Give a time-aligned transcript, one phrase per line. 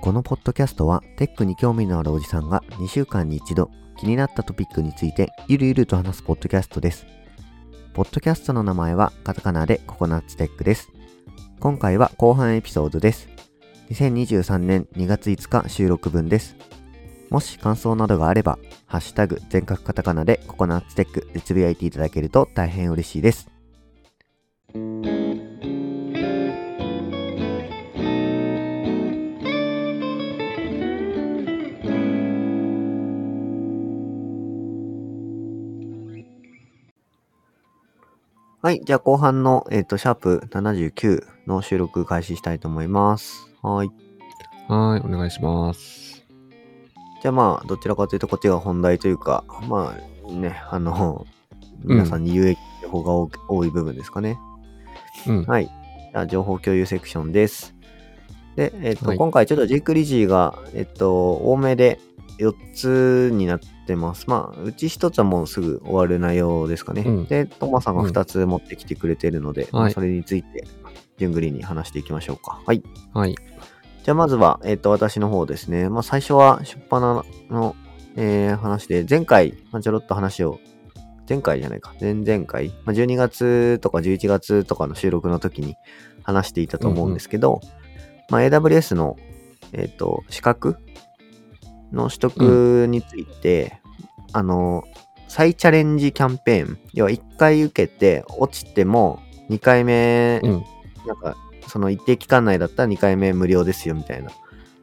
[0.00, 7.06] このポッドキャストはテックに興味のあるおじさんが2週間に一度気になったトピックについてゆるゆると話すポッドキャストです。
[7.94, 10.90] ポッドキャストの名前はカタカナでココナッツテックです。
[11.58, 13.28] 今回は後半エピソードです。
[13.90, 16.56] 2023年2月5日収録分です。
[17.30, 23.54] もし感想などがあれば、ハッシュタグ全角カタカナでココナッツテックでつぶやいていただけると大変嬉しいです。
[38.64, 38.80] はい。
[38.82, 43.52] じゃあ後半の、えっ、と、シャープ79の収録開始したいと思います。
[43.60, 43.90] はい。
[44.68, 46.13] はい、お願いします。
[47.24, 49.96] じゃあまあ、どちらかというとこっちが本題というか、ま
[50.28, 51.26] あね、あの、
[51.82, 54.38] 皆さんに有益情報が多い部分ですかね。
[55.26, 55.44] うん。
[55.44, 55.64] はい。
[55.64, 57.74] じゃあ情報共有セクションです。
[58.56, 61.98] で、えっ、と、はい今回ちょっとジークリジーが、えっ、と、多めで
[62.40, 64.28] 4つになってます。
[64.28, 67.04] まあ、うち1つはもうすぐ終わる内容ですかね。
[67.06, 70.64] うんで、トマさんが2つ持ってきてくれているので、まあはいそれについて、
[71.16, 72.60] 順繰りに話していきましょうか。
[72.66, 72.82] はい。
[73.14, 73.34] はい。
[74.04, 75.88] じゃあまずは、えっ、と、私の方ですね。
[75.88, 77.74] まあ最初は、出版の、
[78.16, 80.60] えー話で、前回、まあ、ちょろっと話を、
[81.26, 85.74] 前回じゃないか、前々回、まあ、12月とか11月とかの収録の時に
[86.22, 87.62] 話していたと思うんですけど、
[88.28, 89.16] まあ AWS の、
[89.72, 90.76] えっ、と、資格
[91.90, 93.80] の取得について、
[94.34, 94.84] あの、
[95.28, 100.50] 再チャレンジキャンペーン、要は1回受けて落ちても2回目うん。
[101.06, 101.36] なんか、
[101.68, 104.30] その一定期間内だったら2回目無料ですよみたいな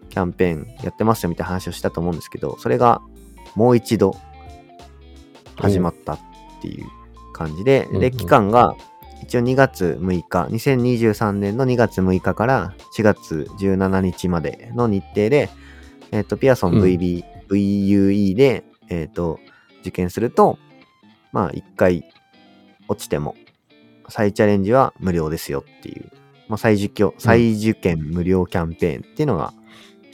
[0.09, 3.01] キャンペーンやってますよみたいな話をしたと思うんですけど、それが
[3.55, 4.15] もう一度
[5.55, 6.19] 始まったっ
[6.61, 6.85] ていう
[7.33, 8.75] 感じで、で、期間が
[9.21, 15.49] 一応2月6日、2023年の2月6日から4月17日までの日程で、
[16.11, 16.83] えっ、と、ピアソンうん。
[16.83, 19.39] VB、VUE で、えっ、と、
[19.81, 20.58] 受験すると、
[21.31, 22.03] まあ、1回
[22.87, 23.36] 落ちても、
[24.09, 26.11] 再チャレンジは無料ですよっていう、
[26.52, 29.54] まあ、再受験、再受験無料キャンペーンっていうのが、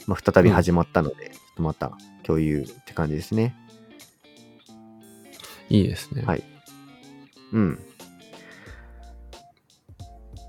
[0.06, 1.90] まあ、再び始まったので、ちょっとまた
[2.22, 3.56] 共有って感じですね。
[5.68, 6.22] いいですね。
[6.22, 6.44] はい
[7.52, 7.78] うん。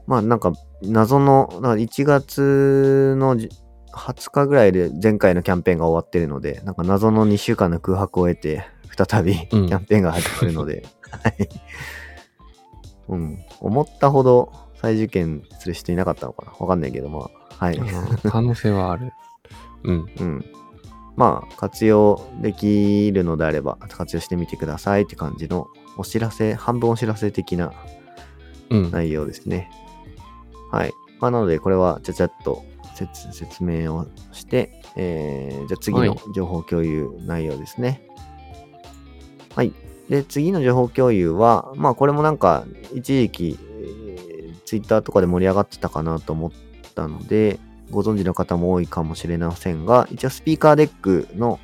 [0.06, 3.50] まあなんか謎の、か1月のじ
[3.92, 8.64] 20日ぐらいで前回のキャンペーンが終わってるので、なんか謎の2週間の空白を得て、
[8.96, 11.50] 再びキうんャンペーンが始まるので、はい。
[13.08, 13.40] うん。
[13.60, 16.52] 思ったほど再受験する人いなかったのかな？
[16.60, 17.30] わかんないけど、ま
[17.60, 17.80] あ、はい。
[18.24, 19.12] 可能性はある。
[19.84, 20.06] うん。
[20.20, 20.46] うん。
[21.16, 25.68] まあ、活用できるのであれば、活用してみてくださいって感じの
[25.98, 27.74] お知らせ、半分お知らせ的な
[28.70, 28.92] うん。
[28.92, 29.70] 内容ですね。
[30.72, 30.94] はい。
[31.20, 32.64] まあ、なので、これはちゃちゃっと
[32.96, 38.08] 説説明をして、えー、じゃあ次のはい情報共有内容ですね。
[39.56, 39.74] はい。
[40.10, 43.69] で、次の情報共有は、まあ、これもなんか、一時期、えー、
[44.70, 46.52] ツイッターとかで盛り上がってたかなと思っ
[46.94, 47.60] たので、
[47.90, 51.60] ご存知の方も多いかもしれませんが、一応スピーカーデックの、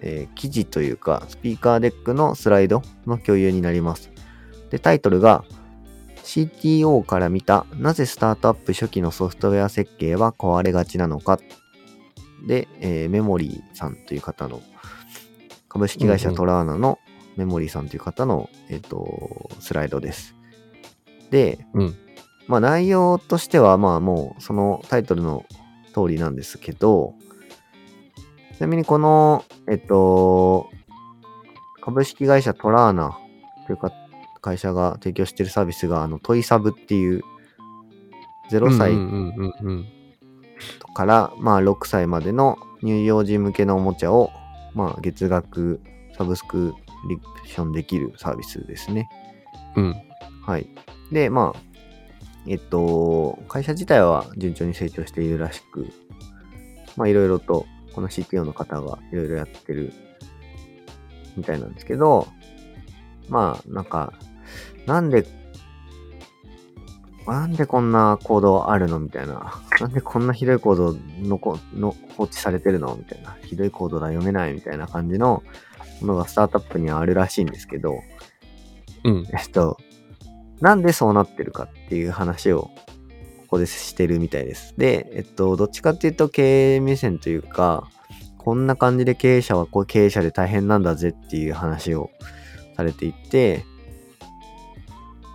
[0.00, 4.10] えー記事というか、スピーカーデックのスライドの共有になります。
[4.70, 5.44] で、タイトルが、
[6.24, 11.38] CTO から見たなぜスタートアップ初期のソフトウェア設計は壊れがちなのか
[12.48, 14.60] で、えーメモリーさんという方の
[15.68, 16.98] 株式会社トラーナの
[17.36, 20.41] メモリーさんという方の、えっとスライドです。
[21.32, 21.96] で、うん。
[22.46, 25.44] まあ内容としてはまあもうそのタイトルの
[25.94, 27.14] 通りなんですけど、
[28.56, 30.70] ちなみにこの、えっと、
[31.80, 33.18] 株式会社トラーナ
[33.66, 33.90] というか
[34.42, 37.22] 会社が提供しているサービスが、あの、トイサブっていう、
[38.50, 38.92] 0歳。
[40.94, 44.30] から、まあ6歳までの乳幼児向けのおもちゃを、
[44.74, 45.80] まあ月額
[46.18, 46.74] サブスク
[47.08, 49.08] リプションできるサービスですね。
[49.76, 49.94] うん。
[50.44, 50.68] はい。
[51.12, 51.60] で、まあ、
[52.46, 55.86] えっと、会社自体は順調に成長しているらしく、
[56.96, 59.92] まあ、いろいろと、この CTO の方がいろいろやってる
[61.36, 62.26] みたいなんですけど、
[63.28, 64.12] まあ、なんか、
[64.86, 65.26] なんで、
[67.24, 68.98] なんでこんなコードあるの？
[68.98, 69.62] みたいな。
[69.78, 72.96] なんでこんなひどいコードのこの放置されてるの？
[72.96, 73.36] みたいな。
[73.44, 75.44] ひどいコードだ読めないみたいな感じの
[76.00, 78.00] ものがスタートアップにはあるらしいんですけど、
[79.04, 79.24] うん。
[79.32, 79.76] えっと、
[80.62, 82.70] なんでそうなってるかっていう話をこ
[83.48, 84.74] こでしてるみたいです。
[84.78, 87.88] で、えっと、どっちかっていうと経営目線というか、
[88.38, 92.10] こんな感じで経営者はこう経営者で大変なんだぜっていう話を
[92.76, 93.64] されていて、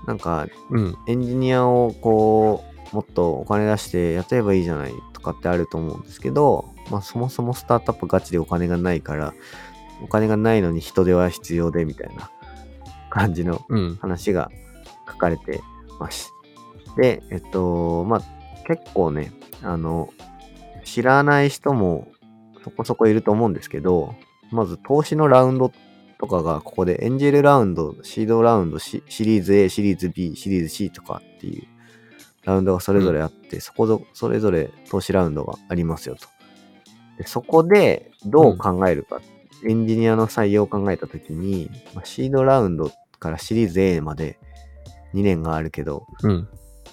[0.07, 0.95] なんかうん。
[1.09, 2.63] エンジニアをこ
[2.93, 9.33] う、もっとお金出してやってればいいじゃないとかってあると思うんですけど、まあそもそもスタートアップガチでお金がないから、
[10.01, 12.31] お金がないのに人手は必要でみたいな
[13.09, 13.97] 感じのうん。
[15.07, 15.61] 書かれて
[15.99, 16.33] ます。
[16.97, 18.21] で、えっと、まあ
[18.67, 19.31] 結構ね、
[19.63, 20.09] あの、
[20.83, 22.11] 知らない人も
[22.63, 24.15] そこそこいると思うんですけど、
[24.51, 25.71] まず投資のラウンド
[26.19, 31.67] とかがここでエンジェルラウンド、シードラウンド、シシリーズ A、シリーズ B、シリーズ C とかっていう
[32.43, 36.27] ラウンドがそれぞれあって、そこぞ、それぞれ投資ラウンドがありますよと。
[37.17, 39.21] でそこでどう考えるか、
[39.67, 44.39] エンジニアの採用を考えたときに、まあ、シードラウンドからシリーズ A まで
[45.13, 46.47] 2年があるけど、うん。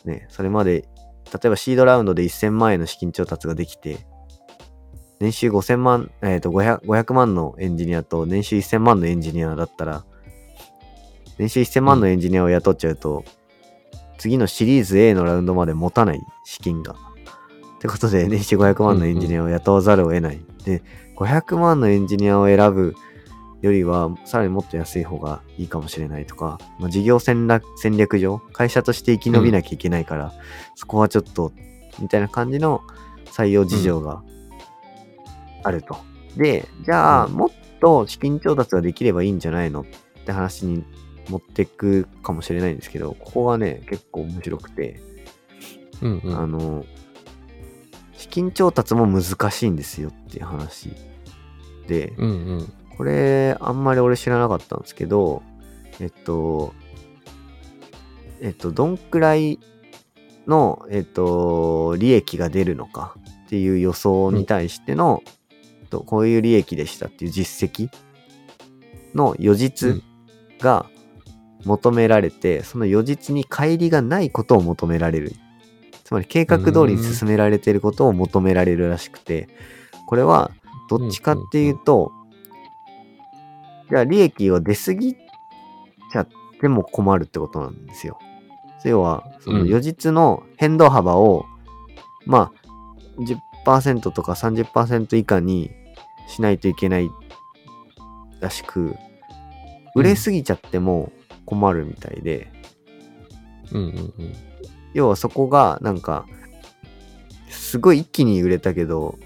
[0.04, 0.88] ね、それまで、
[1.32, 4.06] 例えばシードラウンドで1000万円の資金調達ができて、
[5.20, 10.04] 年収5000万、えっ、と500、500万のエンジニアと年収1000万のエンジニアだったら、
[11.38, 13.24] 年収1000万のエンジニアを雇っちゃうと、
[14.18, 16.94] 次のシリーズ A のラウンドまで持たない資金が。
[16.94, 16.96] っ
[17.80, 20.40] てことで、年収500万のエンジニアを雇わざるを得ない。
[20.64, 20.82] で、
[21.16, 22.94] 500万のエンジニアを選ぶ
[23.64, 30.34] よりは、さらにもっと安い方がいいかもしれないとか、まあ、事業戦略戦略上、会社として生き延びなきゃいけないから、
[30.74, 31.50] そこはちょっと、
[31.98, 32.82] みたいな感じの
[33.24, 34.22] 採用事情が
[35.62, 35.96] あると。
[36.36, 37.50] で、じゃあ、うんもっ
[37.80, 39.80] と資金調達ができればいいんじゃないの？
[39.80, 39.84] っ
[40.24, 40.84] て話に
[41.28, 45.00] 持ってくかもしれないんですけど、ここがね、結構面白くて、
[46.02, 46.20] うん。
[46.22, 46.38] うん。
[46.38, 46.84] あの、
[48.12, 50.92] 資金調達も難しいんですよっていう話
[51.86, 52.72] で、うんうん。
[52.96, 55.42] これ、あんまり俺知らなかったんですけど、
[56.00, 56.74] えっと、
[58.40, 59.58] えっと、どんくらい
[60.46, 65.22] の、えっと、利益が出るのかっていう予想に対しての、
[65.94, 67.88] とこういう利益でしたっていう実績
[69.14, 70.02] の予実
[70.60, 70.86] が
[71.64, 75.32] 求められて、その予実に乖離がないことを求められる。
[76.02, 79.48] つまり計画通りに進められていることを求められるらしくて、
[80.06, 80.50] これは
[80.90, 82.12] どっちかっていうと、
[83.90, 86.28] じゃあ利益を出過ぎちゃっ
[86.60, 88.18] ても困るってことなんですよ。
[88.84, 91.46] 要は、そのうん予実の変動幅を、
[92.26, 93.22] まあ、
[93.66, 95.70] 10%とか30%以下に
[96.28, 97.10] しないといけない
[98.40, 98.94] らしく、
[99.94, 101.12] 売れすぎちゃっても
[101.46, 102.52] 困るみたいで、
[103.72, 104.34] うんうんうん。
[104.92, 106.26] 要はそこがなんか
[107.50, 109.18] すごい一気に売れたけど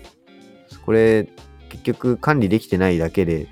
[0.84, 1.28] これ
[1.68, 3.46] 結局管理できてないだけで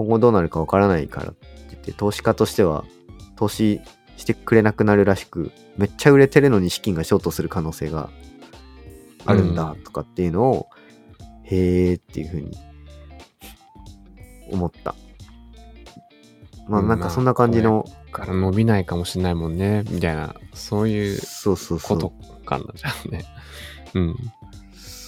[0.00, 2.86] 今後どうなるかわからないからって言って投資家としては
[3.36, 3.82] 投資
[4.16, 8.08] してくれなくなるらしくめっちゃ売れてるのに資金がショートする可能性が
[9.26, 10.68] あるんだとかっていうのを、
[11.42, 12.56] へーっていうふうに
[14.50, 14.94] 思った
[16.66, 21.20] まあうんなんかそんな感じの、から伸びないかもしれないもんね、みたいな、そういう
[21.82, 22.10] こと
[22.46, 23.24] かな、じゃあね。
[23.92, 24.16] うん。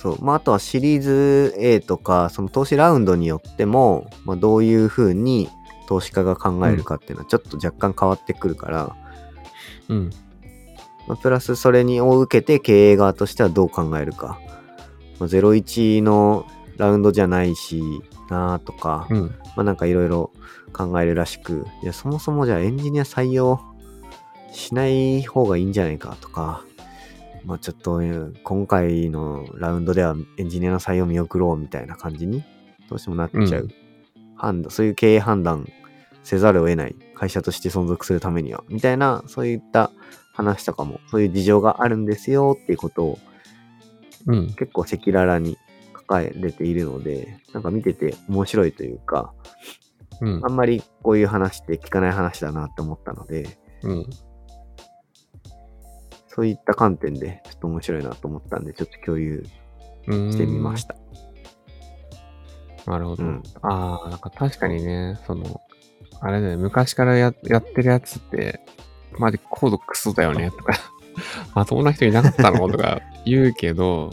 [0.02, 0.25] そう。
[0.25, 5.49] まあ、あとはシリーズ A とか、その投資ラウンドによっても、まあ、どういうふうに
[5.87, 8.96] 投資家が考えるかっていうのはちょっと若干変わってくるから、
[9.88, 10.10] うん。
[11.06, 14.40] まあ、プラスそれにを受けて経営側としてはどう考えるか。
[15.20, 16.46] まあ、01の
[16.78, 17.81] ラウンドじゃないし
[18.28, 19.21] なとか、うん。
[19.21, 20.32] まあなんかいろいろ
[20.73, 23.61] 考えるらしく、いや、そもそもじゃあエンジニア採用
[24.50, 26.64] しない方がいいんじゃないかとか、
[27.44, 32.44] まあちょっとえー今回のラウンドではエンジニアの採用見送ろうみたいな感じに
[32.88, 33.62] どうしてもなっちゃう。
[33.62, 33.75] うん
[34.42, 35.68] 判断、そういう経営判断
[36.25, 39.92] せざるを得ない会社として存続するためには、みたいな、そういった
[40.34, 43.18] 話とかも、そういう事情があるんですよっていうことを
[44.26, 44.46] うん。
[44.54, 45.58] 結構赤裸々に
[45.96, 49.32] 書かれているので、なんか見てて面白いというか、
[50.20, 50.49] うんあ。
[50.49, 54.11] んまりこういう話って聞かない話だなって思ったので、うん。
[56.35, 59.45] そういった観点でちょっと面白いなと思ったんで、ちょっと共有
[60.07, 60.97] してみました。
[62.87, 63.25] なるほど。
[63.25, 65.61] うんああ、なんか確かにね、その、
[66.21, 68.61] あれだよね、昔からややってるやつって、
[69.19, 70.75] マジコードクソだよね、 とか、
[71.55, 74.11] まともな人いなかったのとか 言うけど、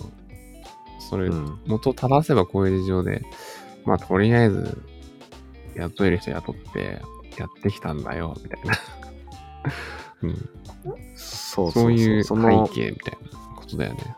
[1.09, 3.21] それ、うん元を正せばこういう事情で、
[3.85, 4.77] まあとりあえず、
[5.75, 7.01] 雇える人雇って、
[7.37, 8.73] やってきたんだよ、みたいな。
[10.21, 10.49] うん、
[11.15, 14.15] そうそういう背景みたいなことだよね。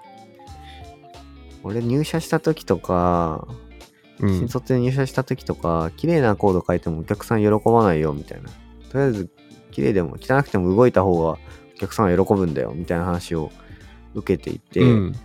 [1.63, 3.48] 俺入社した時とか、
[4.20, 4.48] うん新。
[4.48, 8.50] 卒で入社した時とか、綺麗なコード書いてもお客さん喜ばないよみたいな。
[8.89, 9.29] とりあえず、
[9.72, 11.38] 綺麗でも汚くても動いた方がお
[11.79, 13.51] 客さんは喜ぶんだよみたいな話を
[14.15, 14.88] 受けていて、うん。
[14.89, 15.15] うん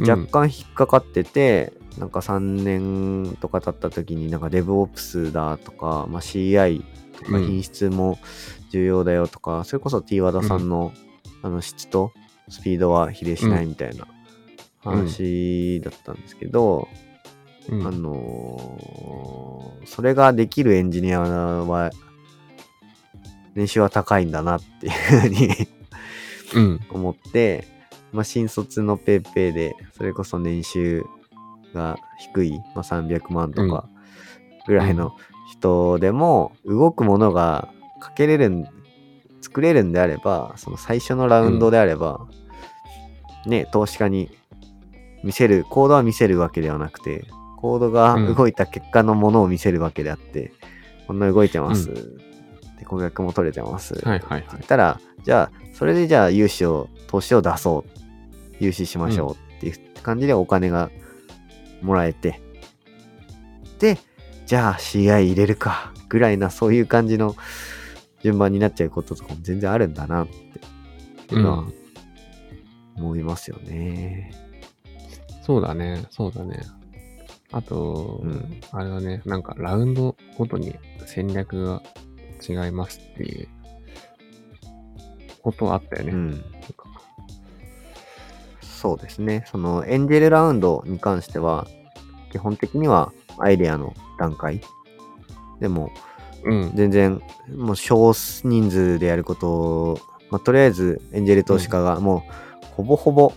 [0.00, 6.82] 若干引っかかってて、なんか3年とか経った時になんか DevOps だとか、まあ、CI
[7.18, 8.18] とかうん品質も
[8.72, 10.92] 重要だよとか、それこそ T 和田さんの,、
[11.42, 12.12] あの質と
[12.48, 14.06] スピードは比例しないみたいな
[14.78, 16.88] 話だったんですけど、
[17.68, 17.86] うん。
[17.86, 21.90] あのーそれができるエンジニアは
[23.54, 25.48] 年収は高いんだなっていうふうに
[26.54, 26.80] うん。
[26.90, 27.66] 思って、
[28.12, 31.04] まあ、新卒のペーペーで、それこそ年収
[31.74, 33.88] が低い、まあ、300万とか
[34.66, 35.14] ぐらいの
[35.50, 37.68] 人でも、動くものが
[38.02, 38.64] かけれるん、
[39.40, 42.26] 作れるんであれば、その最初のラウンドであれば、
[43.46, 44.30] ね、投資家に
[45.22, 47.24] 見せる、コードは見せるわけではなくて、
[47.58, 50.52] コードが動いた結果のものを見せるわけであって、
[51.06, 51.92] こんな動いてます。
[52.78, 53.94] で、顧客も取れてます。
[54.04, 54.62] はいはいはい言っ。
[54.62, 57.90] たら、じゃあ、それでじゃあ融資を、投資を出そう。
[58.58, 60.90] 融資しましょうっていう感じでお金が
[61.82, 62.40] もらえて。
[63.78, 63.98] で、
[64.46, 65.92] じゃあ CI 入れるか。
[66.12, 67.34] ぐらいな、そういう感じの
[68.22, 70.28] 順番になっちゃうこととかも全然あるんだなっ
[71.26, 71.64] ていうのは
[72.96, 74.32] 思いますよね。
[75.42, 76.60] そうだね、そうだね。
[77.50, 80.74] あと、うんあれだね、なんかラウンドごとに
[81.06, 81.82] 戦略が
[82.48, 83.48] 違いますっていう
[85.42, 86.12] ことはあったよね。
[86.12, 86.44] うん。
[88.60, 89.44] そうですね。
[89.46, 91.68] そのエンジェルラウンドに関しては、
[92.32, 94.60] 基本的にはアイデアの段階。
[95.60, 95.92] でも、
[96.44, 96.72] うん。
[96.74, 97.22] 全然、
[97.56, 99.98] もう少人数でやることを、
[100.30, 102.24] まあ、とりあえずエンジェル投資家がも
[102.62, 103.32] うほぼほぼ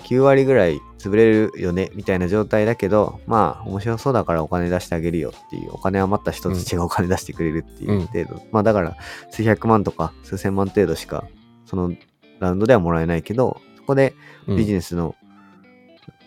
[0.00, 8.42] 9割ぐらい潰れるよねみたいな状態だけど、まあ面白そうだからお金出してあげるよっていう、お金余った人たちがお金出してくれるっていう程度。
[8.52, 8.96] まあだから
[9.30, 11.24] 数百万とか数千万程度しか
[11.64, 11.92] その
[12.38, 14.14] ラウンドではもらえないけど、そこで
[14.46, 15.14] うんビジネスの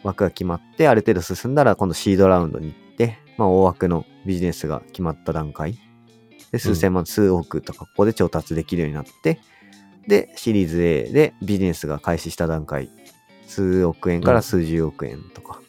[0.04, 5.78] 枠が決まって、ある程度進んだら今度シードラウンドに行って、まあ大枠のビジネスが決まった段階。
[6.52, 9.40] で、数千万、数億とかここで調達できるようになって、
[10.08, 12.90] で、シリーズ A でビジネスが開始した段階。
[13.48, 15.62] 数億円から数十億円とか。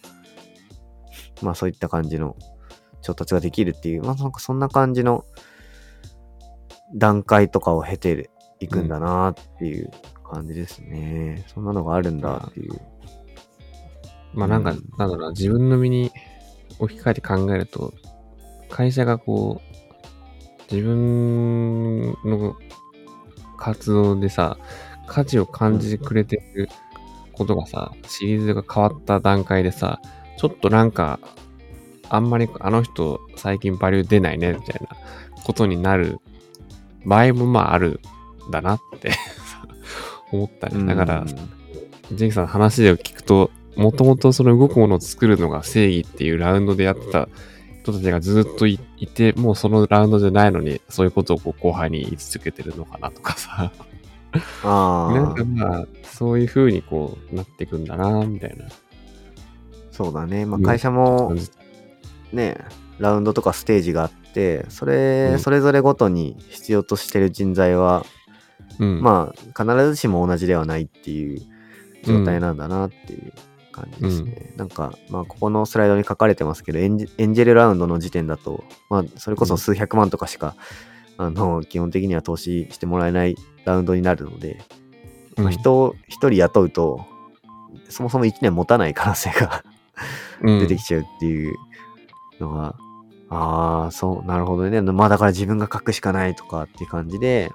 [1.42, 2.36] まあそういった感じの
[3.02, 5.24] 調達ができるっていう、まあなんかそんな感じの
[6.94, 9.90] 段階とかを経ていくんだなっていう
[10.30, 11.44] 感じですね。
[11.48, 12.80] そんなのがあるんだっていう。
[14.34, 16.10] まあなんか、うんなんだろうな、自分の身に
[16.78, 17.92] 置き換えて考えると、
[18.68, 19.89] 会社がこう、
[20.70, 22.56] 自分の
[23.56, 24.58] 活動でさ、
[25.06, 26.68] 価値を感じてくれてる
[27.32, 30.00] ことがさ、シリーズが変わった段階でさ、
[30.38, 31.18] ちょっとなんか、
[32.08, 34.96] あんまりあの人最近バリュー出ないね、みたいな
[35.44, 36.18] ことになる
[37.04, 38.00] 場合もまあある
[38.48, 39.10] んだなって
[40.32, 40.84] 思ったね。
[40.86, 41.24] だから、
[42.12, 47.28] ジェイクさんの話で聞くと、もともとその動くものを作るのが正義っていうラウンドでやってた
[47.82, 53.72] 人たちがずっといいて、もうそのラウンドじゃないのに、そういうことをこう後輩に言い続けてるのかなとかさ。
[54.62, 58.66] あ なんかあ、まあ、そういう風にこうなっていくんだな、みたいな
[59.90, 60.46] そうだね。
[60.46, 61.34] まあうん会社も。
[62.32, 62.56] ね、
[62.98, 68.06] ラウンドとかステージがあって、それ、うんそれぞれごとに必要としてる人材は、
[68.78, 69.02] うん。
[69.02, 71.40] まあ、必ずしも同じではないっていう
[72.04, 73.32] 状態なんだなっていう
[73.80, 74.52] 感じですね。
[74.56, 80.56] なんか、まあ、ここのスライドに書かれてますけど、エンジェルラウンドの時点だと、まあ、それこそ数百万とかしか、
[81.18, 84.62] あの、基本的には投資してもらえないラウンドになるので、
[85.36, 87.06] うん、まあ、人を一人雇うと、
[87.88, 89.64] そもそも1年持たない可能性が
[90.42, 91.56] うん出てきちゃうっていう
[92.40, 92.76] のが、
[93.28, 94.80] ああ、そう、なるほどね。
[94.80, 97.50] まあだから自分が書くしかないとかっていう感じで、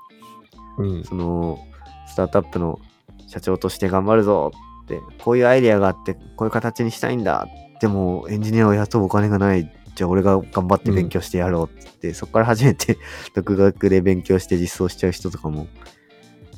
[0.77, 1.03] うん。
[1.03, 1.59] その、
[2.07, 2.79] スタートアップの
[3.27, 4.51] 社長として頑張るぞ
[4.85, 7.47] って、こういうアイデアがあって、こういう形にしたいんだ。
[7.81, 9.71] でも、エンジニアを雇うお金がない。
[9.95, 12.97] じゃあ俺が頑張って勉強してやろうって言って、そこから初めて
[13.33, 15.67] 独学で勉強して実装しちゃう人とかも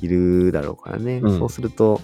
[0.00, 1.18] いるだろうからね。
[1.18, 2.00] うんそうすると、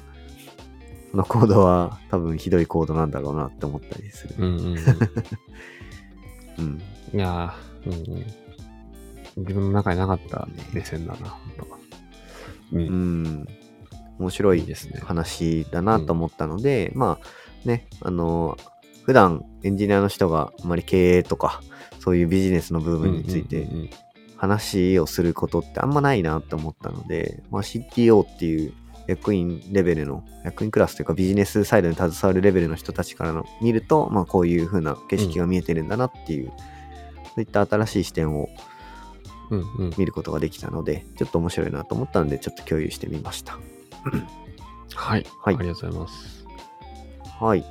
[1.11, 4.35] そのコードは多分ひどいコードなんだろうなって思ったりする。
[4.39, 4.77] うんうんうん。
[6.59, 6.83] うん。
[7.13, 8.25] いやー、うんうん。
[9.37, 11.65] 自分の中になかった目線だな、本当
[12.77, 12.79] う。
[12.79, 13.49] うんん。
[14.19, 15.01] 面白いですね。
[15.03, 18.57] 話だなと思ったので、まあね、あの、
[19.05, 21.63] 普段エンジニアの人があまり経営とか、
[21.99, 23.91] そういうビジネスの部分についてうんうんうん
[24.37, 28.75] 話をすることってあんまないなって思ったので、まあ、CTO っていう
[29.07, 36.53] 役員レベルの、役員クラスというかビジネスサイドに携わるレベルの人たちからの見ると、まあこういう風な景色が見えてるんだなっていう、
[37.27, 38.49] そういった新しい視点を
[39.51, 39.95] うんうん。
[39.99, 43.59] 見ることができたので、ちょっと面白いなと思ったので、ちょっと共有してみました。
[44.95, 45.27] はい。
[45.39, 46.47] はいありがとうございます。
[47.41, 47.65] はい。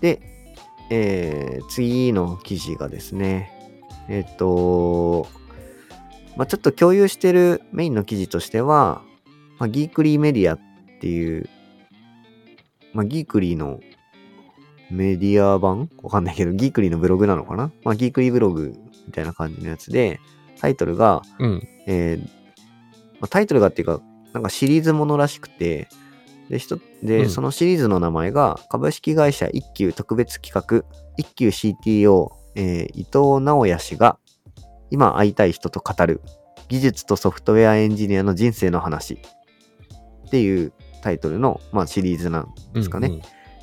[0.00, 0.20] で、
[0.90, 3.52] えー次の記事がですね、
[4.08, 5.26] えっ、と、
[6.36, 9.02] まあ、ちょっと共有してるメインの記事としては、
[9.58, 10.60] まあ、ギークリーメディアっ
[11.00, 11.48] ていう、
[12.92, 13.80] まあ、ギークリーの
[14.90, 15.90] メディア版？
[16.02, 17.72] わかんないけど、ギークリーのブログなのかな？
[17.84, 18.74] まあ、ギークリーブログ
[19.06, 20.20] みたいな感じのやつで、
[20.60, 21.68] タイトルが、うん。
[21.86, 22.18] えー
[23.14, 24.00] まあ、タイトルがっていうか、
[24.36, 25.88] なんかシリーズものらしくて、
[26.50, 30.84] で、ひとで、うんそのシリーズの名前が、株式会社一休特別企画、
[31.16, 34.18] 一休 CTO、えー伊藤直也氏が、
[34.90, 36.20] 今会いたい人と語る、
[36.68, 39.14] 技術とソフトウェアエンジニアの人生の話
[40.26, 43.08] っていうタイトルの、まあ、シリーズなんですかね。
[43.08, 43.18] うん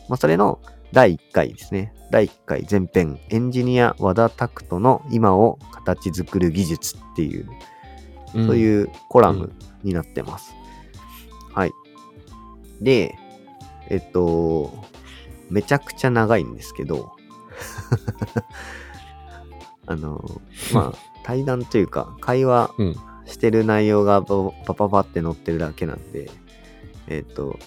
[0.10, 0.60] まあ、それの
[0.92, 1.94] 第1回ですね。
[2.10, 7.48] 第1回前編、エンジニア和田拓人の今を形作る技術っていう
[8.34, 8.48] うん。
[8.48, 9.54] そういうコラム
[9.84, 10.56] になってます。
[11.54, 11.72] はい。
[12.82, 13.16] で、
[13.90, 14.72] えっと、
[15.50, 17.12] めちゃくちゃ長いんですけど、
[19.86, 20.42] あの、
[20.74, 22.96] まあ、対談というか、会話うん。
[23.26, 26.30] してる内容がパパパパって載ってるだけなんで、
[27.08, 27.58] えっと、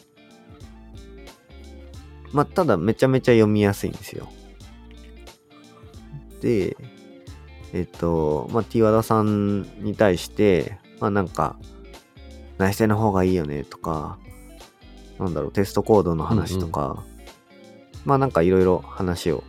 [2.33, 4.29] まあ、ただめちゃめちゃ読みやすいんですよ。
[6.41, 6.77] で、
[7.73, 11.57] えっと、まあ、T 和田さんに対して、まあなんか、
[12.59, 14.19] 内政の方がいいよねとか、
[15.19, 17.05] なんだろう、テストコードの話とか、
[18.05, 19.45] まあなんかいろいろ話を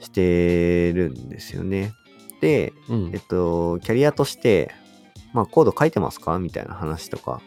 [0.00, 1.92] してるんですよね。
[2.40, 3.10] で、うん。
[3.12, 4.72] えっと、キャリアとして、
[5.32, 6.38] まあ、コード書いてますか？
[6.38, 7.42] みたいな話とか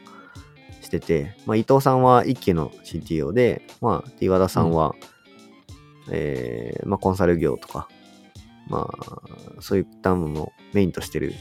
[0.81, 4.93] してて、まあ、伊藤さんは一期の CTO で、まあ、和田さんは、
[6.11, 7.87] えーまあ、コンサル業とか、
[8.67, 9.21] まあ、
[9.61, 11.33] そういったものをメインとしてる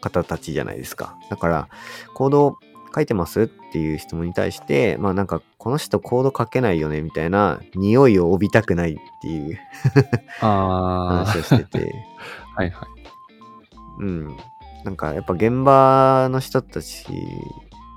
[0.00, 1.16] 方たちじゃないですか。
[1.30, 1.68] だから、
[2.14, 2.58] コード
[2.94, 9.58] 書いてますっていう質問に対して、まあなんか、この人コード書けないよねみたいな匂いを帯びたくないっていう
[10.40, 11.94] あ話をしてて、
[12.56, 12.60] あ。
[12.60, 12.88] はいはい。
[14.00, 14.36] うん。
[14.84, 17.06] なんかやっぱ現場の人たち、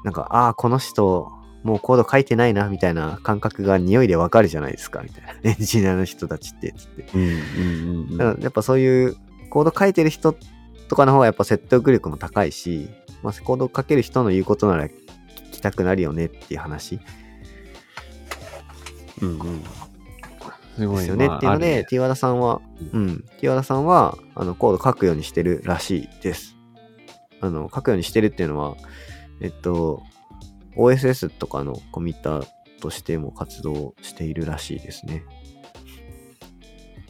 [0.04, 1.32] なんか、ああ、この人、
[1.63, 5.32] もうコード書いてないな、みたいな感覚が匂いでわかるじゃないですか、みたいな。
[5.49, 7.06] エンジニアの人たちって、つって。
[7.13, 9.15] うんうんうんやっぱそういう
[9.49, 10.36] コード書いてる人
[10.88, 12.89] とかの方がやっぱ説得力も高いし、
[13.22, 14.91] まあ、コード書ける人の言うことなら聞
[15.52, 17.00] きたくなるよねっていう話
[19.22, 19.63] うんうん。
[20.76, 21.28] すごいですよね。
[21.28, 26.56] まあっていうので、T 和田さんは、うん、T 和田さんは、あの、コード書くようにしてるらしいです。
[27.41, 28.76] あの、書くようにしてるっていうのは、
[29.41, 30.02] えっと、
[30.76, 32.48] OSS とかのコミッター
[32.82, 35.24] としても活動しているらしいですね。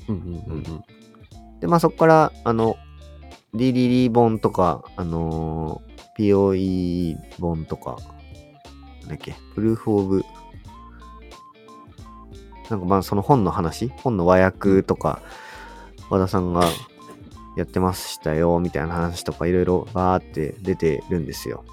[0.10, 1.60] うんうんうんうん。
[1.60, 2.76] で、まあそこから、あの、
[3.56, 7.98] DDD 本とか、あのー POE 本とか、
[9.02, 10.24] なんだっけ、プルーフオブ、
[12.70, 15.22] なんかまあその本の話、本の和訳とか、
[16.10, 16.66] 和田さんが
[17.58, 21.63] やってましたよ、みたいな話とかいろいろバーって出てるんですよ。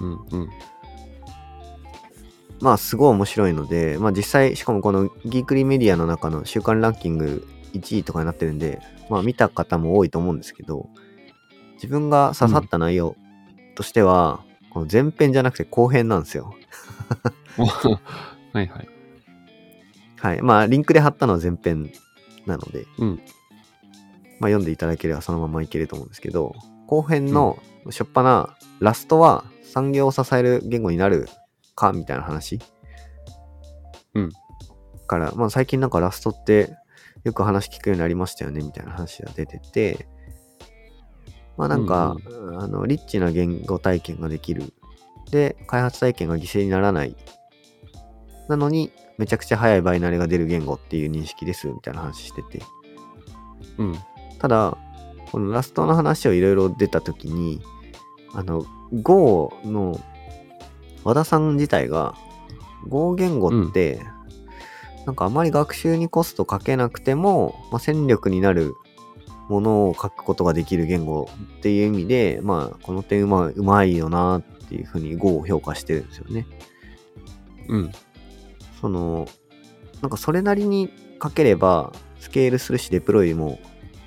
[0.00, 0.50] うんうん。
[2.60, 8.80] まあすごい面白いので、まあ実際、しかもこのギークリーメディアの中の週間ランキング1位とかになってるんで、
[9.12, 10.88] まあ見た方も多いと思うんですけど、
[11.74, 13.14] 自分が刺さった内容
[13.74, 16.54] としては、この前編じゃなくて後編なんですよ。
[18.54, 18.88] はいはい。
[20.18, 20.40] はい。
[20.40, 21.92] まあリンクで貼ったのは前編
[22.46, 23.08] なので、うん。
[24.40, 26.54] まあ読んでいただければそのままいけると思うんですけど、
[26.86, 28.48] 後編の初っ端、
[28.80, 31.28] ラストは産業を支える言語になる
[31.74, 32.60] かみたいな話。
[34.14, 34.30] うん。
[35.06, 36.74] から、まあ最近なんかラストって
[37.24, 40.06] よく話聞くようになりましたよねみたいな話が出てて、
[41.56, 42.16] まあなんか、
[42.58, 44.72] あの、リッチな言語体験ができる。
[45.30, 47.16] で、開発体験が犠牲にならない。
[48.48, 52.62] なのに、めちゃくちゃ速いバイナリが出る言語っていう認識ですみたいな話してて。
[53.78, 53.98] うん。
[54.38, 54.76] ただ、
[55.30, 57.62] このラストの話をいろいろ出たときに、
[58.34, 59.98] あの、Go の
[61.04, 62.14] 和田さん自体が、
[62.88, 64.00] Go 言語って、
[65.06, 68.74] なんかあまり学習にコストかけなくても、まあ、戦力になる
[69.48, 76.46] ものを書くことができる言語っていう意味で、まあ、この点うまうまいよなっていうふうに Go を評価してるんですよね。
[77.68, 77.92] うん。
[78.80, 79.26] その、
[80.00, 80.90] なんかそれなりに
[81.22, 83.58] 書ければ、スケールするし、デプロイも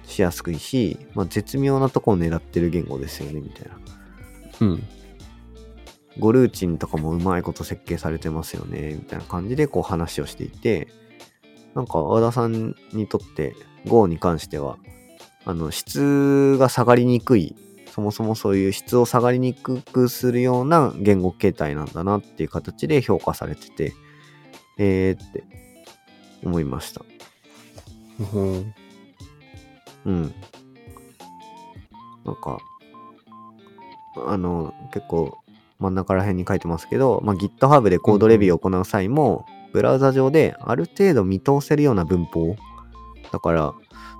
[0.05, 3.77] しやすくいし、まあ、絶妙なとこを狙ってる言語ですよね、みたいな。
[4.61, 4.83] うん。
[6.19, 10.87] ゴルーチンとかもうまいこと設計されてますよね、みたいな感じでこう話をしていて、
[11.73, 14.77] なんか和田さんにとって Go に関しては、
[15.43, 17.55] あの、質が下がりにくい、
[17.91, 23.93] そもそもそういう質を下がりにくくするような言語形態なんだなっていう形で評価されてて、
[24.77, 25.43] えーって
[26.43, 27.03] 思いました。
[28.33, 28.73] うん。
[30.05, 30.33] うん。
[32.25, 32.57] なんか、
[34.27, 35.37] あの、結構
[35.79, 42.55] 真ん中ら辺に書いてますけど、まあ、GitHub でコードレビューを行う際も、ブラウザ上である程度見通せるような文法。
[43.31, 43.73] だから、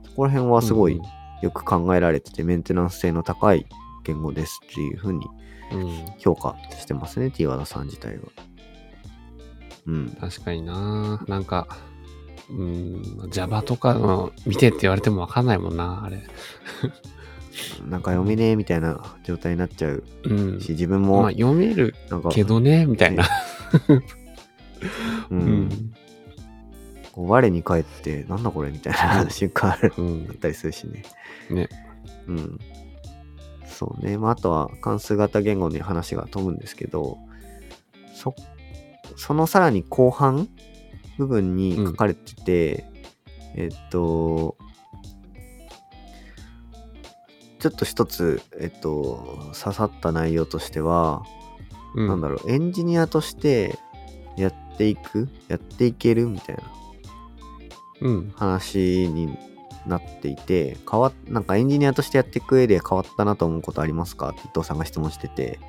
[0.04, 1.00] そこら辺はすごい
[1.42, 3.66] よく考えられてて、メンテナンス性の高い
[4.04, 5.26] 言語ですっていう風に
[5.72, 6.06] うん。
[6.20, 8.24] 評価してますね、T 和田さん自体が。
[9.88, 10.18] うん。
[10.20, 11.68] 確かにななんか、
[12.50, 16.22] うん、Java とかの見てって言われてもわかんないもんな、あれ。
[17.88, 20.62] なんか読めねえみたいな状態になっちゃううん。
[20.62, 21.96] し、自分まもあ、読める
[22.32, 23.26] けどね、みたいな。
[25.30, 25.94] う、うんん。
[27.12, 30.34] こう我に返って、なんだこれみたいな瞬間あるうんあ。
[30.34, 31.04] ったりするしね。
[31.50, 31.70] ね。
[32.28, 32.60] うん。
[33.66, 34.18] そうね。
[34.18, 37.18] まあ、あとは関数型言語に話が飛ぶんですけど、
[38.14, 38.36] そ、
[39.16, 40.50] そのさらに後半
[41.18, 42.86] 部分に書かれてて、
[43.56, 44.58] えっと、
[47.66, 51.24] ちょっと一つ、えっと、刺さった内容としては、
[51.96, 52.08] うん。
[52.08, 53.80] なんだろう、エンジニアとして
[54.38, 56.64] やっていくやっていけるみたいな
[58.02, 58.34] うん。
[58.36, 59.36] 話に
[59.88, 65.60] なっていて、変わっ、なんかエンジニアとしてやっていく上で変わったなと思うことありますかって伊藤さんが質問してて、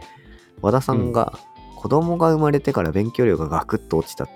[0.61, 1.33] 和田さんが、
[1.77, 4.29] 子供が生まれてから勉強量がガクッと落ちた。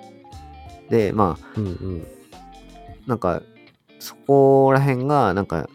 [0.89, 1.67] で、まあ、うん。
[1.67, 2.07] うん。
[3.07, 3.43] なんか、
[3.99, 5.69] そこら辺が、なんか、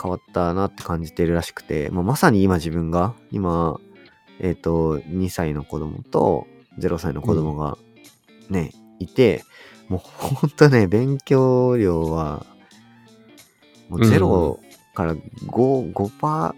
[0.00, 3.78] 変わったなって感じてるらしくて、まあ、まさに今自分が、今、
[4.40, 6.46] えっ、と、2歳の子供と
[6.78, 7.78] 0歳の子供が
[8.48, 9.44] ね、いて、
[9.88, 12.46] もうほんとね、勉強量は、
[13.88, 14.58] もう0
[14.94, 16.54] から5、5%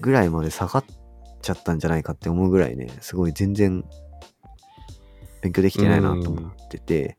[0.00, 0.84] ぐらいまで下がっ
[1.40, 3.84] ちゃったんじゃないかって思うぐらいね、すごい全然
[5.42, 7.16] 勉強できてないなと思ってて、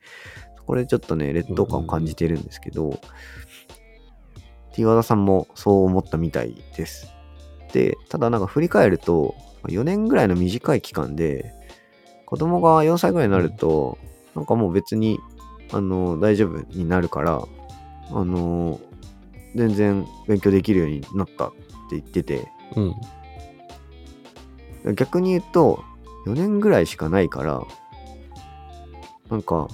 [0.66, 3.00] これちょっとね、劣等感を感じてるんですけど、
[4.86, 7.08] 和田さんもそう思ったみたいです。
[7.74, 9.36] で、ただなんか振り返ると、
[9.68, 11.54] 4年ぐらいの短い期間で、
[12.26, 13.98] 子供が4歳ぐらいになると、
[14.36, 15.20] なんかもう別に、
[15.72, 17.42] あの、大丈夫になるから、
[18.12, 18.80] あの、
[19.56, 21.58] 全然勉強できるようになったって
[21.92, 22.82] 言ってて、う
[24.92, 24.96] ん。
[24.96, 25.84] 逆に言うと、
[26.26, 27.62] 4年ぐらいしかないから、
[29.30, 29.68] なんか、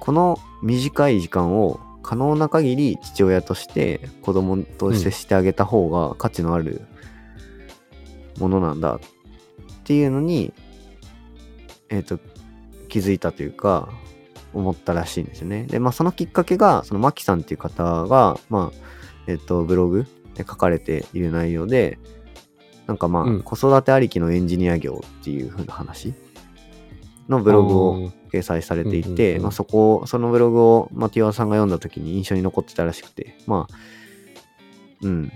[0.00, 1.78] この短い時間を
[2.10, 6.82] 可能な限り父親として子供と接してあげた方が価値のある
[8.40, 9.00] ものなんだっ
[9.84, 10.52] ていうのに、
[11.88, 12.18] えっ、と、
[12.88, 13.88] 気づいたというか、
[14.52, 15.66] 思ったらしいんですよね。
[15.66, 18.76] で、まあそのきっかけが、そのマキさんっていう方が、まあ、
[19.28, 22.00] えっ、と、ブログで書かれている内容で、
[22.88, 26.12] なんかまあ、うん子育てありきのエンジニア業っていう風な話
[27.28, 29.42] のブログを掲載されていて、うんうんうん。
[29.44, 33.74] まあそこ、そのブログを、まあ、ティワさんが読んだ時に印象に残ってたらしくて、まあ、
[35.02, 35.32] うん。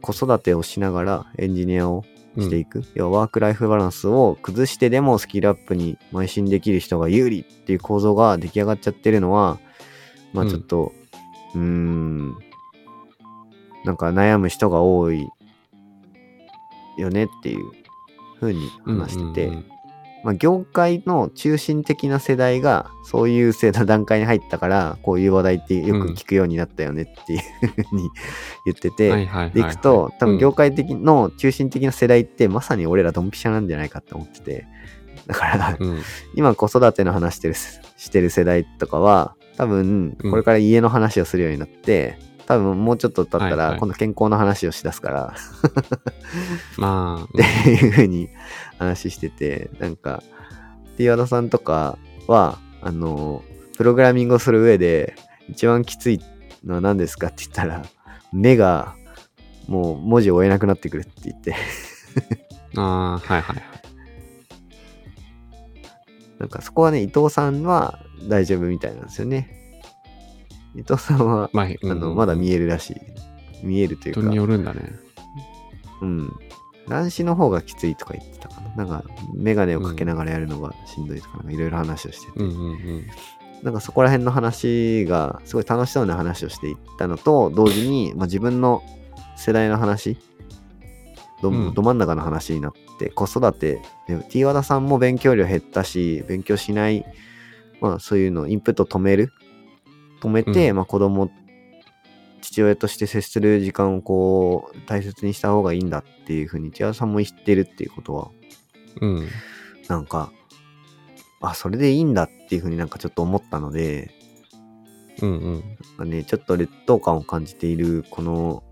[0.00, 2.04] 子育てをしながらエンジニアを
[2.38, 2.82] していく。
[2.94, 9.58] 要はワークライフバランスを崩してでもスキルアップに邁進できる人が有利っていう構造が出来上がっちゃってるのは、
[10.32, 10.50] まあうん。
[10.50, 10.92] ちょっと、
[11.54, 12.34] うーん、
[13.84, 15.28] なんか悩む人が多い
[16.96, 17.70] よねっていう
[18.40, 19.73] 風にうん話してて、うんうん
[20.24, 27.40] まあ、業界の中心的な世代がそういう世代段階に入ったからこういう話題ってよく聞くようになったよねっていう
[27.84, 28.10] ふうに
[28.64, 34.66] 言ってて、でいくと多分業界、界的の中心的な世代ってまさに俺らドンピシャなんじゃないかって思ってて
[35.26, 36.02] だからうん。
[36.34, 40.30] 今子育ての話してるしてる世代とかは多分うん。
[40.30, 45.34] これから家の話をするようになって、多分もうちょっと経ったはいはいら今度健康の話をしだすから、
[46.76, 47.28] まあ、っ
[47.64, 48.28] ていうふうに
[48.78, 50.22] 話してて、なんか、
[50.96, 53.42] で、岩田さんとかは、あの、
[53.76, 55.14] プログラミングをする上で、
[55.48, 56.20] 一番きつい
[56.64, 57.82] のは何ですかって言ったら、
[58.32, 58.94] 目が、
[59.66, 61.54] もう文字を追えなくなってくるって言って、
[62.76, 63.62] ああ、はいはいはい。
[66.38, 69.63] なんかそこはね、伊藤さんは大丈夫みたいなんですよね。
[70.74, 72.96] 伊藤さんは、まあ、あの、まだ見ええるらしい。
[73.66, 74.92] 見えるというか人に、よるんだね。
[76.02, 76.32] うん。
[76.88, 78.74] 乱視の方がきついとか言ってたかな。
[78.76, 82.40] なんか、メガネをかけながらやるのがしんどいとか、いろいろ話をしてて。
[82.40, 83.06] うんうんうん。
[83.62, 88.82] なんかそこら辺の話がすごい楽しそうな話をしていったのと同時に、まあ、自分の
[89.36, 90.18] 世代の話
[91.40, 97.04] ど真ん中の話になって子育てで T 和田さんも勉強量減ったし勉強しない、
[97.80, 99.32] まあ、そういうのインプット止める
[100.28, 101.30] 止めて、うんまあ、子供
[102.40, 108.30] 父親として接する時間をこう大切にした方がいいんだっていうふうに和田さんも言ってるっていうことは
[109.00, 109.28] うん。
[109.88, 110.32] なんか、
[111.40, 114.10] あ、それでいいんだっていうふうになんかちょっと思ったので、
[115.22, 115.62] うん
[115.98, 116.10] うん。
[116.10, 118.64] ね、ちょっと劣等感を感じているこの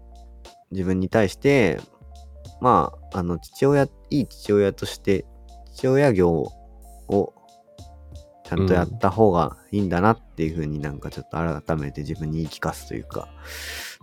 [0.71, 1.81] 自分に対して、
[2.61, 5.25] まあ、あの、父親、いい父親として、
[5.75, 6.31] 父親業
[7.09, 7.35] を
[8.57, 13.29] ちゃんとやった方がいいんだなっていうふうになんかちょっと改めて自分に言い聞かすというか、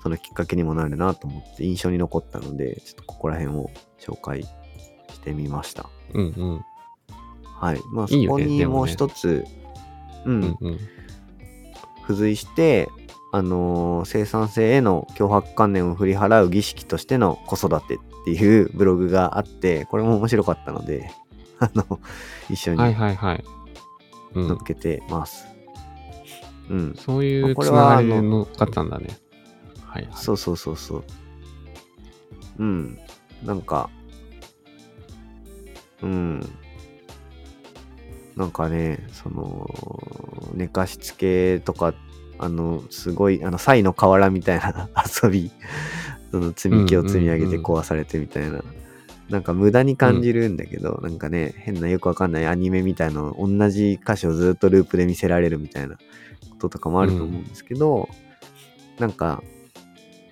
[0.02, 4.50] そのきっかけにもなるなと思って印象に残ったので、ちょっとここら辺を紹介し
[5.22, 5.88] てみました。
[6.14, 6.66] うんうん。
[7.60, 7.82] はい。
[7.94, 9.46] まあ、そこにもう一つ、
[10.26, 10.80] ううんんうん。
[12.02, 12.90] 付随して、
[13.32, 21.12] あのー生産性への脅迫観念を振り払う儀式としての子育てっていうブログがあって、これも面白かったので、
[21.60, 22.00] あの、
[22.50, 23.44] 一緒はいにはいはい。
[24.42, 24.48] うん。
[24.48, 25.48] 載っけてます。
[26.70, 26.96] うん。
[26.96, 29.18] そういうこつながりで乗っかったんだね。
[29.86, 30.14] はいはい。
[30.14, 31.04] そうそうそうそう。
[32.60, 33.00] うん。
[33.44, 33.90] なんか、
[36.02, 36.42] うん。
[38.36, 39.70] なんかね、その、
[40.54, 41.94] 寝かしつけとか、
[42.38, 44.90] あの、すごい、あの、サイの河原みたいな
[45.24, 45.52] 遊び、
[46.32, 48.64] その積み木を積み上げてうんうんうん壊されてみたいな、
[49.30, 56.02] なんか無駄に感じるんだけど、なんかね、変なよくわかんないアニメみたいの同じ箇所をずっとループで見せられるみたいなこ
[56.60, 58.10] ととかもあると思うんですけど、
[58.98, 59.44] なんか、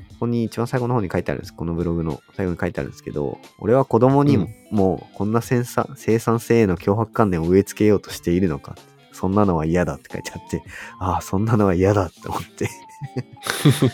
[0.09, 1.53] ここに一番最後の方に書いてあるんです。
[1.53, 8.75] このブログの最後に書いてあるんですけど、俺は子供にも、もうこんな生産生産性への脅迫観念を植え付けようとしているのか。
[9.17, 10.63] そんなのは嫌だって書いてあって、
[10.99, 12.69] ああ、そんなのは嫌だって思って。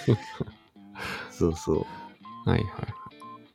[1.31, 1.87] そうそ
[2.45, 2.49] う。
[2.49, 3.02] はいはいはい。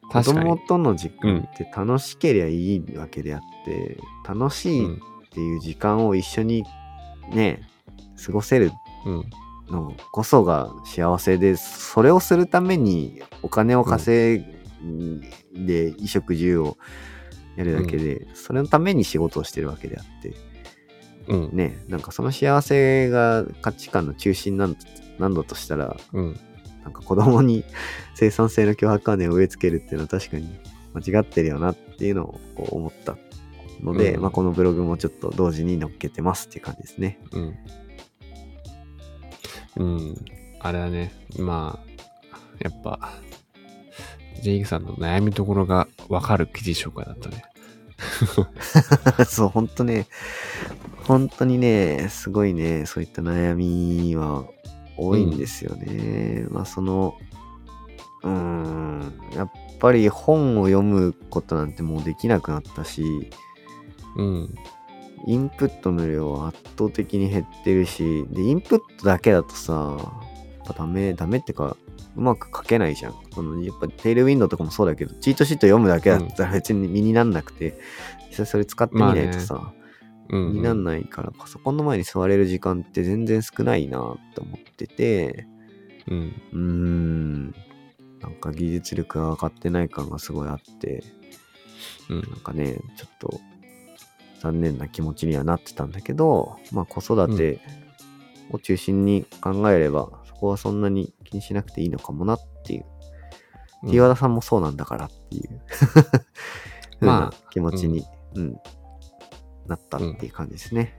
[0.09, 0.23] 子。
[0.23, 4.99] 供との時間って楽しけりゃいいわけであって、楽しいっ
[5.31, 6.65] ていう時間を一緒に
[7.33, 7.63] ね、
[8.25, 8.73] 過ごせる
[9.07, 9.25] うん。
[9.71, 16.79] のこそが幸せで、それをするためにお金を稼いで衣食住を
[17.57, 20.35] やるだけで、それのために仕事をしてるわけであって、
[21.29, 21.51] うん。
[21.53, 24.77] ね、なんかその幸せが価値観の中心なん
[25.19, 26.41] なんだとしたら、うん。
[26.89, 27.65] なんか子供に
[28.17, 30.59] 生産性の脅迫観念を植え付けるっていうのは確かに
[30.95, 33.17] 間違ってるよなっていうのをこう思った
[33.83, 37.21] ので、うんまあこのブログもちょっと同時に載っけてますっていう感じですね。
[37.33, 37.55] うん。
[39.77, 40.15] うん。
[40.61, 41.13] あれだね。
[41.39, 43.13] まあ、やっぱ、
[44.43, 47.45] ジェイクさんの悩みどころがわかる記事紹介だったね。
[49.27, 50.07] そう、本当ね、
[51.05, 54.47] 本当にね、すごいね、そういった悩みは
[54.99, 56.47] 多いんですよね。
[56.51, 57.17] まあ、その、
[58.23, 63.03] うーん、やっぱり本を読むことなんてもうできなくなったし、
[64.17, 64.55] うん。
[65.27, 69.97] インプットの量は圧倒的に減ってるし、で、インプットだけだとさ、
[70.59, 71.77] やっぱダメ、ダメってか、
[72.17, 73.13] うまく書けないじゃん。
[73.35, 77.79] このやっぱテールウィンドウとかもそうだけど、チートシート読むだけだったら別に身になんなくて、
[78.29, 79.78] 実際それ使ってみないとさ、うん、
[80.31, 85.47] になんないから、パソコンの前に座れる時間って全然少ないなって思ってて、
[86.07, 86.43] うん。
[86.53, 87.45] うーん、
[88.21, 91.03] なんか技術力が上がってない感がすごいあって、
[92.11, 92.21] うん。
[92.23, 93.41] なんかね、ちょっと
[94.41, 97.61] 残念な気持ちにはなってたんだけど、まあ子育て
[98.51, 102.85] を中心に考えれば、そこはそんなに気にしなくていいのかもなっていう。
[103.85, 103.91] うん。
[103.91, 105.61] 岩田さんもそうなんだからっていう、
[107.01, 108.57] まあまあ気持ちに、うん、
[109.69, 110.99] なったっていう感じですね。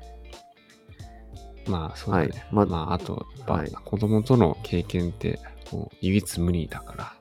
[1.67, 2.29] まあ、そうだね。
[2.29, 5.39] はいままあ、あと、やっぱはい子供との経験って、
[5.71, 7.13] もう唯一無二だから、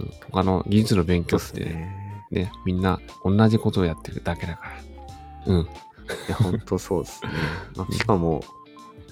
[0.00, 2.52] うん、他の技術の勉強って、そうですねね。
[2.64, 4.64] みんな同じことをやってるだけだか
[5.46, 5.54] ら。
[5.54, 5.60] うん。
[5.60, 5.66] い
[6.28, 7.30] や、本当そうですね。
[7.76, 8.42] まあしかも、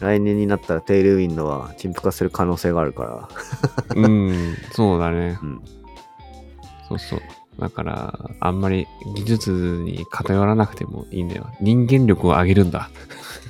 [0.00, 3.28] 来年になったらテールウィンドは陳腐化する可能性があるから。
[3.94, 5.38] うん、そうだね。
[5.42, 5.62] うん。
[6.88, 7.20] そうそう。
[7.58, 11.50] だから、あんまり技術に偏らなくてもいいんだよ。
[11.60, 12.90] 人間力を上げるんだ。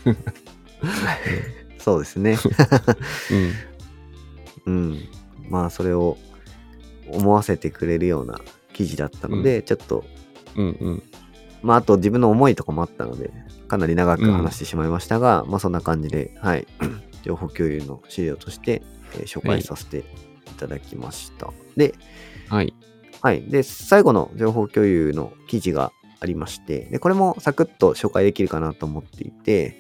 [1.79, 2.39] そうですね。
[4.67, 4.73] うん。
[4.75, 5.09] うん。
[5.49, 6.17] まあ、それを
[7.09, 8.41] 思わせてくれるような
[8.73, 10.05] 記事だったので、ちょっと、
[10.57, 11.03] うんうん。
[11.63, 13.33] まあ、あと自分の思いとかもあったので、
[13.69, 16.67] かなり長く話してしまいましたが、まあ、そんな感じで、はい。
[17.23, 18.83] 情報共有の資料として、
[19.15, 20.03] えー紹介させてい
[20.59, 21.53] ただきました。
[21.77, 21.95] で、
[22.49, 22.75] はい。
[23.27, 23.43] はい。
[23.43, 29.79] で、最後の情報共有の記事がありまして、で、これもサクッと紹介できるかなと思っていて、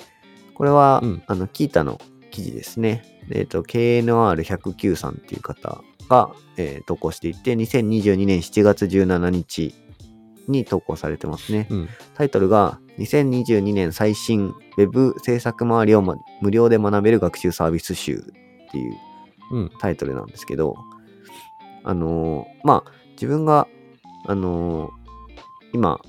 [0.55, 2.01] これは、うんあの、キータの
[2.33, 3.05] 記事ですね。
[3.29, 9.77] でえっと、KNR109 さんっていう方が、えー投稿していて、2022年7月17日
[10.49, 11.69] に投稿されてますね。
[11.71, 11.89] うん。
[12.15, 18.97] タイトルが、2022年最新 Web 制作周りを、ま無料で学べる学習サービス集っていう
[19.53, 19.71] うん。
[19.79, 20.75] タイトルなんですけど、
[21.85, 23.67] あのーまあ、自分が、
[24.27, 25.07] あのー
[25.73, 26.01] 今、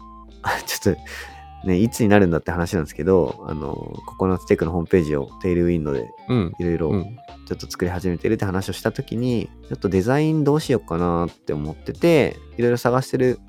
[0.66, 3.74] ちょっと、ね、いつになるんだって話なんですけど、あの、
[4.06, 6.54] ココナッツテックのホームページをテールウィンドでうん。
[6.60, 7.04] いろいろうん。
[7.48, 13.40] ちょっと作り始めてるって話をした時に、ちょっとデザインどうしようかなって思ってて、いろいろ探してる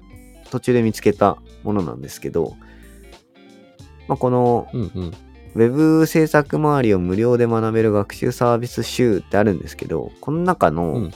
[0.51, 2.55] 途中で見つけたものなんですけど、
[4.09, 4.81] まあ、このうん。
[4.81, 5.13] うん。
[5.55, 11.11] ウェブ制作周りを無料で学べる学習サービス集ってあるんですけど、この中の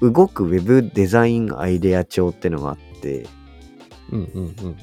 [0.00, 3.26] 動くウェブデザインアイデア帳ってのがあって、
[4.10, 4.30] うん。
[4.34, 4.44] うん。
[4.44, 4.76] うん。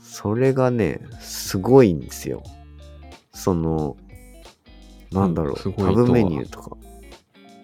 [0.00, 2.42] それがね、すごいんですよ。
[3.32, 3.96] その、
[5.10, 6.76] なんだろう、うんタブメニューとか、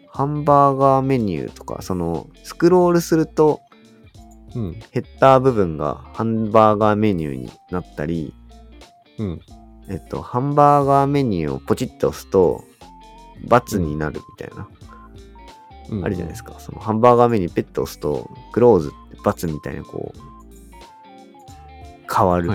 [0.08, 3.60] ハンバーガーメニューとか、その、スクロールすると、
[4.54, 4.72] うん。
[4.90, 8.34] ヘッダー部分がハンバーガーメニューになったり、
[9.18, 9.40] うん。
[9.88, 12.64] えっと、ハンバーガーメニューをポチッと押すと、
[13.46, 14.79] ×になるみたいな、うん。
[16.02, 16.58] あるじゃないですか。
[16.58, 20.20] そのハンバーガーメニューペット押すと、クローズって×みたいなこう、
[22.12, 22.50] 変わる。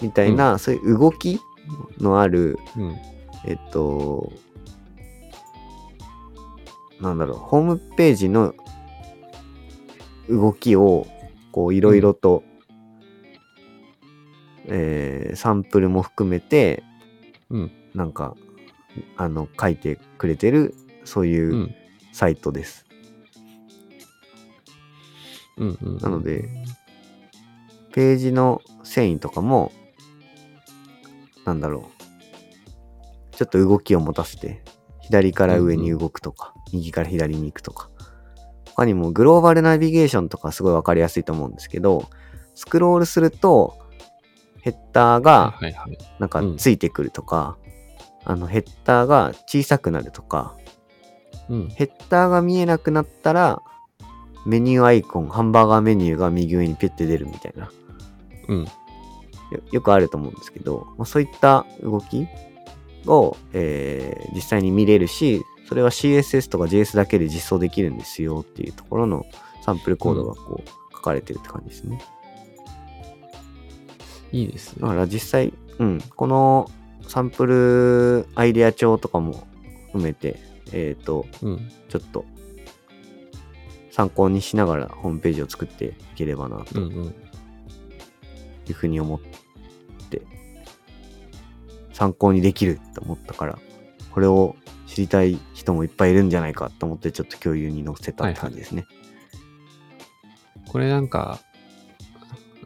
[0.00, 1.40] みたいな、そういう動き
[1.98, 2.96] のある、うん。
[3.44, 4.32] えっと、
[7.00, 8.54] なんだろう、ホームページの
[10.28, 11.06] 動きを、
[11.52, 12.42] こう、いろいろと、
[14.66, 16.82] えーサンプルも含めて、
[17.50, 17.72] うん。
[17.94, 18.36] なんか、
[19.16, 20.74] あの、書いてくれてる、
[21.04, 21.26] そうう。
[21.28, 21.74] いうん
[22.12, 22.86] サイトです。
[25.56, 25.78] うん。
[25.82, 25.98] うん。
[25.98, 26.48] なので、
[27.92, 29.72] ページの繊維とかも、
[31.44, 31.90] なんだろ
[33.32, 33.36] う。
[33.36, 34.62] ちょっと動きを持たせて、
[35.00, 37.90] 左から上に動くとか、右から左に行くとか。
[38.66, 42.08] 他にもグローバルナビゲーションとかすごいわかりやすいと思うんですけど、
[42.54, 43.78] スクロールすると、
[44.60, 45.58] ヘッダーが。
[46.18, 47.58] なんかうんついてくるとか、
[48.24, 50.56] あのヘッダーが小さくなるとか、
[51.48, 51.68] うん。
[51.68, 53.62] ヘッダーが見えなくなったら、
[54.46, 57.70] メニューアイコン、ハンバーガーメニューが右上にピュッて出るみたいな。
[58.48, 58.64] うん。
[58.64, 58.70] よ
[59.70, 62.26] よくあると思うんですけど、まあ、そういった動き
[63.06, 69.24] を、えー実際に見れるし、それは CSS とか JS だけで実装できるんですよっていうところの
[69.64, 72.00] サンプルコードがこう書かれてるって感じですね。
[74.32, 74.82] いいですね。
[74.82, 76.70] だから実際、うん、この
[77.06, 79.46] サンプルアイデア帳とかも
[79.88, 80.40] 含めて、
[80.72, 81.70] えっ、と、うん。
[81.88, 82.24] ちょっと
[83.90, 86.80] 参考にしながらホームページを作っていければなと。
[86.80, 89.20] いうふうに思っ
[90.08, 90.22] て、
[91.92, 93.58] 参考にできると思ったから、
[94.10, 94.56] これを
[94.86, 98.86] 知りたい人もいっぱいいるんじゃないかと思って、ちょっと共有に載せたって感じですね。
[100.68, 101.40] これなんか、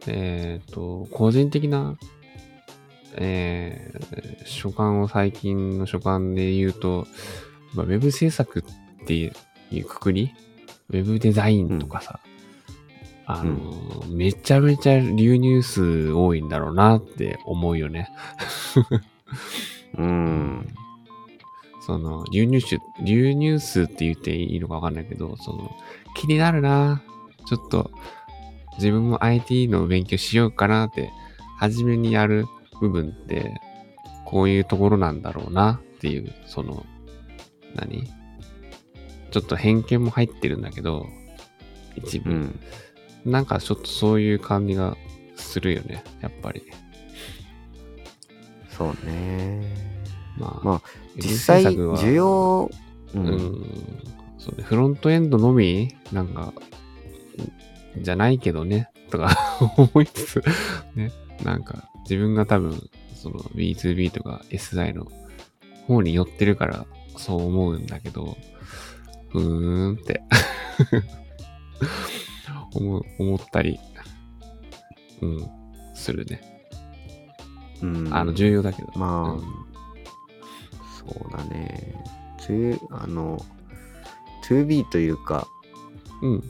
[0.07, 1.97] えっ、と、個人的な、
[3.15, 3.97] えー
[4.45, 7.05] 所感を最近の所感で言うと、
[7.77, 8.63] まあ、ウェブ制作
[9.03, 9.31] ってい
[9.71, 10.33] うくくり、
[10.89, 12.19] ウェブデザインとかさ、
[13.27, 18.09] あの、めちゃめちゃ流入数多いんだろうなって思うよね。
[19.95, 20.67] うーん。
[21.85, 25.69] その、流入数、流入数って言っていいのかわかんないけど、その、
[26.15, 27.03] 気になるな。
[27.45, 27.91] ちょっと、
[28.77, 31.11] 自分も IT の勉強しようかなって、
[31.59, 32.45] 初めにやる
[32.81, 33.53] 部分って、
[34.25, 36.85] こういうところなんだろうなっていう、その、
[37.77, 38.07] 何？
[39.31, 41.07] ちょっと偏見も入ってるんだけど、
[41.95, 42.31] 一部。
[42.31, 42.59] うん。
[43.25, 44.95] なんかちょっとそういう感じが
[45.35, 46.63] するよね、やっぱり。
[48.69, 49.87] そうね。
[50.37, 50.81] まあ、まあ、
[51.17, 52.69] 実際、需要、
[53.13, 53.19] う。
[53.19, 54.03] うんん、
[54.37, 56.53] そうね、フロントエンドのみなんか、
[57.97, 59.35] じゃないけどね、とか
[59.77, 60.43] 思いつつ、
[60.95, 61.11] ね、
[61.43, 65.07] なんか自分が多分、その B2B とか SI の
[65.87, 66.85] 方に寄ってるから
[67.17, 68.37] そう思うんだけど、
[69.33, 70.21] うーんって
[72.73, 73.79] 思う思ったり、
[75.21, 75.49] うん、
[75.93, 76.41] するね。
[77.81, 78.91] うんあの、重要だけど。
[78.95, 79.67] まあ、うん
[81.07, 81.95] そうだね。
[82.39, 83.39] 2、あの、
[84.43, 85.47] 2B というか、
[86.21, 86.43] うん、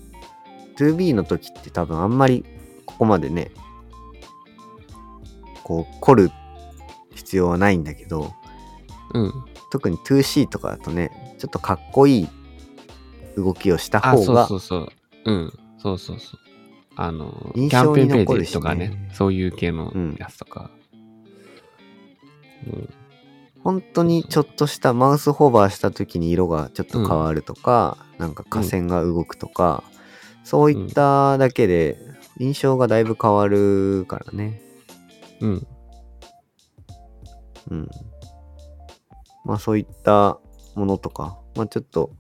[0.78, 2.44] 2B の時って多分あんまり
[2.86, 3.52] ここまでね、
[5.64, 6.32] こう凝る
[7.14, 8.34] 必要はないんだけど、
[9.14, 9.34] うん。
[9.72, 12.28] 特に 2C とかだとね、ちょっとかっこいい
[13.36, 14.90] 動きをしたあ、そう方がそうそう。
[15.26, 15.54] うん。
[15.78, 16.40] そうそうそう。
[16.96, 20.72] あの、キ印象に残るしねージとかね、そういう系のうんやつとか。
[22.66, 22.94] うん。
[23.64, 29.84] 本当にちょっとしたマウスホバーした時に色がちょっと変わるとか、なんか下線が動くとか、
[30.44, 31.98] そういっただけで
[32.40, 34.62] 印象がだいぶ変わるからね。
[35.42, 35.68] うん。
[37.70, 37.90] うん。
[39.48, 40.40] まあそういった
[40.76, 42.12] ものとか、まあちょっと、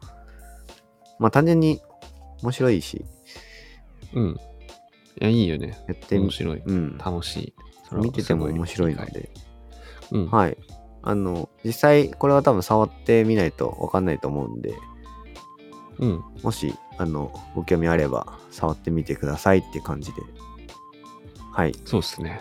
[1.19, 1.81] まあ単純に
[2.41, 3.05] 面白いし、
[4.13, 4.37] うん。
[5.19, 5.77] いや、いいよね。
[5.87, 6.63] やってみ面、白い。
[6.65, 6.97] うん。
[6.97, 7.53] 楽しい。
[7.83, 9.29] それは見てても面白いので、
[10.11, 10.29] うん。
[10.29, 10.57] はい。
[11.03, 14.73] あの、実際、これは多分触ってみないとわかんないと思うんで、
[15.99, 16.23] うん。
[16.43, 20.21] もし、あの、ご興味あれば、触ってみてくださいって感じで。
[21.51, 21.73] はい。
[21.83, 22.39] そうですね。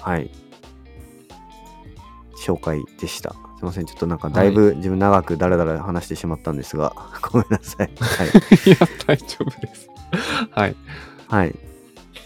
[0.00, 0.30] はい。
[2.36, 3.47] 紹介でした。
[3.58, 3.86] すいません。
[3.86, 6.94] ちょっとなんか、だいぶ自分長くダラダラ話してしまったんですが、
[7.32, 7.90] ごめんなさい。
[7.98, 8.28] はい。
[8.66, 9.88] いや、大丈夫です。
[10.52, 10.76] はい。
[11.26, 11.58] はい。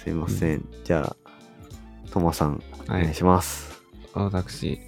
[0.04, 0.68] すいません。
[0.84, 3.14] じゃあ、ともさん、おはい願い。
[3.14, 3.82] します。
[4.12, 4.78] 私、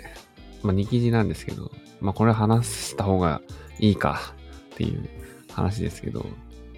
[0.63, 1.71] まあ、2記事なんですけど、
[2.03, 3.41] まあ、これ話した方が
[3.79, 4.35] いいか
[4.75, 5.09] っていう
[5.51, 6.27] 話ですけど、ま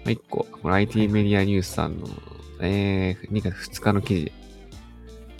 [0.05, 2.07] あ、1個、これ IT メディアニュースさんの、
[2.61, 4.31] えー、2月2日の記事。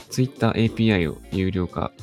[0.09, 1.93] Twitter API を有料化。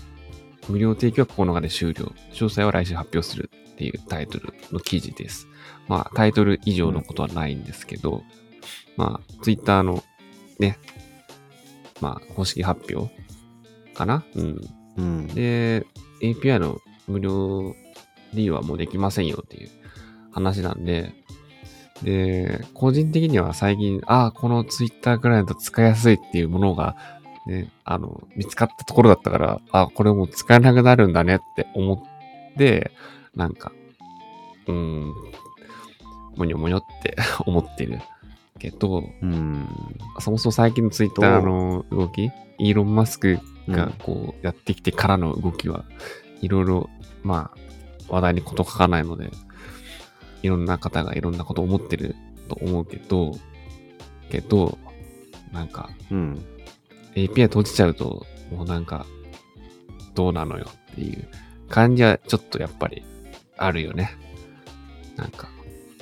[0.68, 2.12] 無料提供は9日で終了。
[2.32, 5.46] 詳細は来週発表するっていうタイトルの記事です。
[5.88, 8.22] まあ、タイトル以上のことはないんですけど、
[8.96, 10.02] まあ、Twitter の
[10.58, 10.78] ね、
[12.00, 13.12] まあ、公式発表
[13.94, 14.24] かな？
[14.34, 14.60] うん。
[14.96, 15.26] うん。
[15.28, 15.86] で、
[16.22, 17.74] API の無料
[18.32, 19.70] 利用はもうできませんよっていう
[20.32, 21.12] 話なんで、
[22.02, 26.96] で、個人的には最近、ああ、この Twitter クライアント使いやすいっていうものが、
[27.46, 32.90] ね、あの、見つかったところだったから、ああ、これもう使えなくなるんだねって思って、
[33.34, 33.72] なんか、
[34.66, 35.14] うーん、
[36.36, 37.16] もにょもにょって
[37.46, 38.00] 思ってる
[38.58, 39.68] けど、うん。
[40.20, 43.38] そもそも最近の Twitter の動き、イーロン・マスク
[43.68, 45.84] がこうやってきてからの動きは
[46.40, 46.90] いろいろ、
[47.22, 47.58] まあ、
[48.08, 49.30] 話題に事欠かないので、
[50.42, 52.14] いろんな方がいろんなことを思ってる
[52.48, 53.32] と思うけど、
[54.30, 54.78] けど、
[55.52, 56.44] なんか、うん。
[57.14, 59.06] API 閉じちゃうと、もうなんか、
[60.14, 61.28] どうなのよっていう
[61.68, 63.04] 感じはちょっとやっぱり
[63.56, 64.16] あるよね。
[65.16, 65.48] なんか、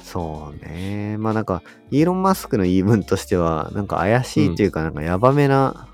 [0.02, 1.16] そうね。
[1.18, 5.88] まあなんか、イーロン・マスクの言い分としては、なんか怪しいというか、なんかヤバめな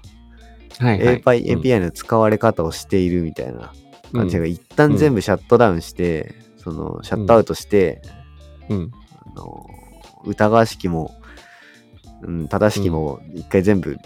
[0.79, 1.23] はいはい。
[1.23, 3.73] API,、の使われ方をしているみたいな
[4.13, 8.03] 感じが、うん一旦全部シャットダウンして、その、シャットアウトして、
[8.69, 8.93] うん。
[9.27, 9.67] あの
[10.25, 11.15] 疑わしきも、
[12.23, 13.97] うん、正しきも一回全部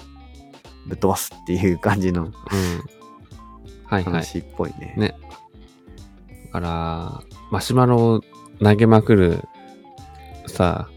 [0.86, 2.30] ぶっ飛ばすっていう感じのうん。
[2.30, 2.36] はい
[3.92, 4.04] はい。
[4.04, 4.94] 話っぽいね。
[4.96, 5.14] ね。
[6.46, 8.20] だから、マシュマロを
[8.62, 9.42] 投げまくる、
[10.46, 10.88] さ、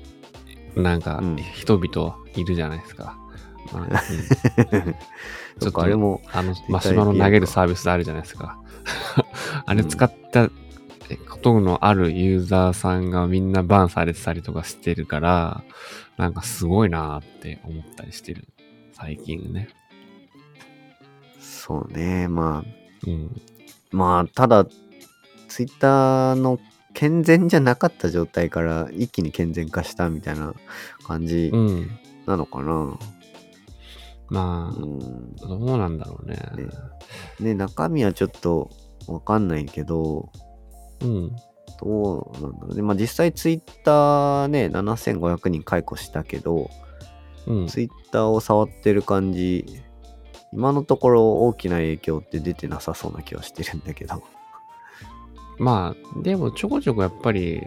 [0.76, 3.18] なんかうん、人々いるじゃないですか。
[3.72, 4.96] まあうん
[5.62, 8.60] そっか、あれも、あの、マシュマロ投げるサービスあるじゃないですか。
[9.66, 15.64] あれ使ったことのあるユーザーさんがみんなバンされてたりとかしてるから、
[16.18, 18.48] なんかすごいなーって思ったりしてる。
[18.96, 19.70] 最近ね。
[21.40, 23.42] そうね、まあ、うん。
[23.92, 24.66] まあ、ただ、
[25.48, 26.60] ツイッターの
[26.94, 30.54] 健全じゃなかった状態から一気に健全化したみたいな
[31.06, 31.90] 感じうん。
[32.26, 32.98] なのかな。
[34.30, 36.38] まあ、うん、どうなんだろうね。
[36.58, 36.70] ね
[37.40, 38.70] ね、中身はちょっと
[39.08, 40.32] わかんないけど、
[41.02, 41.36] うん。
[41.82, 42.82] どうなんだろうね。
[42.82, 46.70] まあ実際ツイッターね、7500人解雇したけど、
[47.48, 47.68] うん。
[47.68, 49.66] ツイッターを触ってる感じ、
[50.54, 54.24] 今のところ大きな影響って出てなさそうな気はしてるんだけど。
[55.58, 57.62] まあ、でもちょこちょこやっぱり、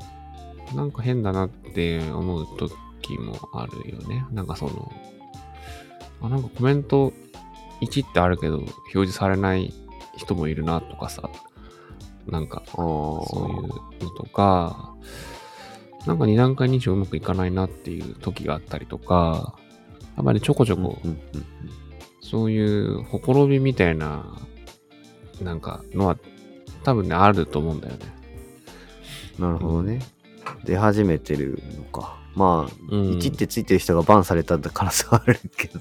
[0.74, 4.26] なんか変だなって思う時もあるよね。
[4.30, 4.92] なんかその、
[6.22, 7.12] あ、なんかコメント
[7.80, 9.72] 1ってあるけど、表示されない
[10.16, 11.30] 人もいるなとかさ、
[12.26, 13.68] なんか、そういう
[14.04, 14.94] のとか、
[16.06, 19.56] なんか二段階認証うまくいかないなっていう時があったりとか、
[20.18, 21.48] やっぱりちょこちょこ、うんうんうん
[22.20, 24.36] そういうほころびみたいな、
[25.40, 26.18] なんかのは
[26.84, 28.00] 多分ね、あると思うんだよね。
[29.38, 30.00] なるほどね。
[30.62, 32.18] 出始めてるのか。
[32.34, 35.80] まあ、うん1ってついてる人がバンされた可能性はあるけど。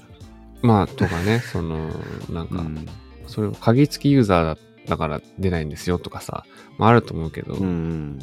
[0.62, 1.90] まあ、とかね、その、
[2.30, 2.86] なんか、うん。
[3.26, 4.58] それを鍵付きユーザーだ
[4.88, 6.46] だから出ないんですよとかさ、
[6.78, 8.18] まああると思うけど、うん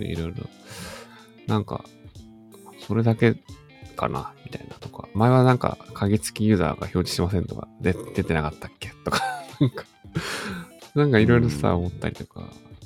[0.00, 0.34] いろいろ、
[1.46, 1.84] なんか、
[2.86, 3.36] それだけ
[3.96, 5.08] かな、みたいなとか。
[5.14, 8.90] 前はなんか、鍵付きユーザーが表示しませんとか、で出てなかったっけ？
[9.04, 9.20] とか、
[9.60, 9.84] なんか、
[10.94, 12.42] なんかいろいろさ、うん思ったりとか、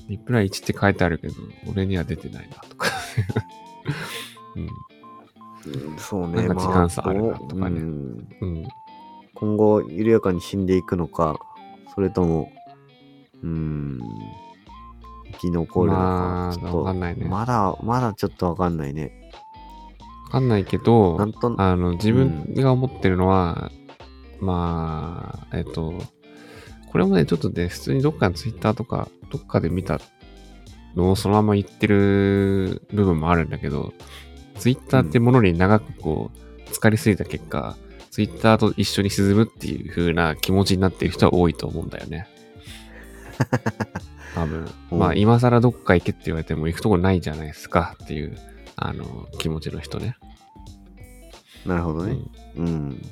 [0.09, 1.35] リプライ1って書いてあるけど、
[1.71, 2.89] 俺には出てないな、とか。
[4.57, 4.69] うん
[5.99, 6.49] そうね。
[6.49, 8.59] なんか時間差あるなとかねうんうん。
[8.59, 8.69] うん。
[9.35, 11.39] 今後、緩やかに死んでいくのか、
[11.95, 12.51] それとも、
[13.43, 14.01] うーん、
[15.33, 19.13] 生き残るのか、まあちょっとわかんないねまだ、まだちょっとわかんないね。
[20.31, 21.19] わかんないけど、
[21.59, 23.73] あの、自分が思ってるのは、
[24.39, 26.01] まあ、えっと、
[26.87, 30.01] これもね、ちょっとね、普通にどっかのツイッターとか、どっかで見た
[30.95, 33.93] のをそのまま言ってる部分もあるんだけど、
[34.57, 37.77] ツイッターってものに長くこう、浸かりすぎた結果、
[38.13, 42.29] ツイッターと一緒に沈むっていう風な気持ちになってる人は多いと思うんだよね。
[44.37, 44.71] 多分。
[44.93, 48.37] まあ、今更どっか行けって言われても行くとこないじゃないですかっていう、
[48.81, 50.17] あの、気持ちの人ね。
[51.67, 52.19] なるほどね。
[52.57, 53.03] うんうん。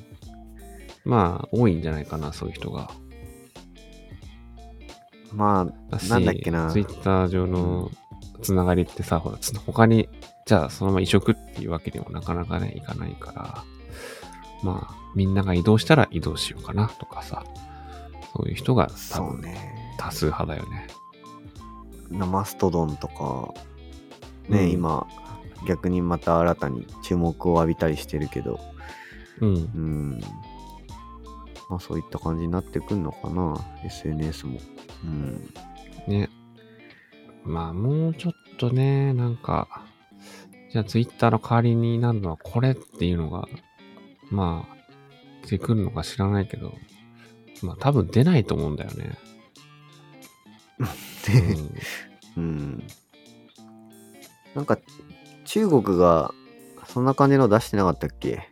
[1.05, 2.89] まあ、多いんじゃないかな、そういう人が。
[5.31, 7.91] まあ、なんだっけなツイッター上の
[8.41, 10.09] つながりってさ、ほら、つ他に、
[10.45, 13.63] じゃあそのまま移植っていうわけにもなかなかね、いかないから、
[14.63, 17.43] まあ、みんなが移動したら移動しようかなとかさ、
[18.35, 19.95] そういう人が多分そうね。
[19.97, 20.87] 多数派だよね。
[22.09, 23.53] マストドンとか、
[24.47, 25.07] ね、うん今、
[25.67, 28.59] 逆にまた新たに注目を浴びたりしてるけど、
[29.41, 29.55] うん。
[29.55, 30.19] うん。
[31.69, 33.55] まあそういった感じになってくんのかな、
[33.85, 34.59] SNS も。
[35.03, 35.53] うん。
[36.07, 36.29] ね。
[37.43, 39.85] まあ、もうちょっとね、なんか、
[40.71, 43.47] じゃあツイッターの代わりになるのはこれっていうのが、
[44.29, 44.77] まあ、
[45.43, 46.73] 出てくるのか知らないけど、
[47.63, 49.17] まあ多分出ないと思うんだよね。
[52.37, 52.83] うんうん。
[54.55, 54.77] なんか、
[55.49, 56.31] 中国が、
[56.85, 58.49] そんな感じの出してなかったっけ？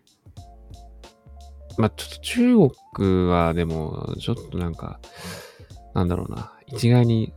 [1.78, 2.56] まあちょっと中
[2.96, 5.00] 国はでも、ちょっとなんか、
[5.94, 7.36] なんだろうな、一概に、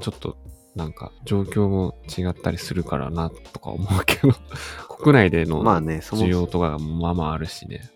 [0.00, 0.38] ちょっと、
[0.74, 4.32] なんか、状況も違ったりするからな、とか思うけど、
[4.88, 7.90] 国内でのまあね、そも需要とかがまあまああるしね。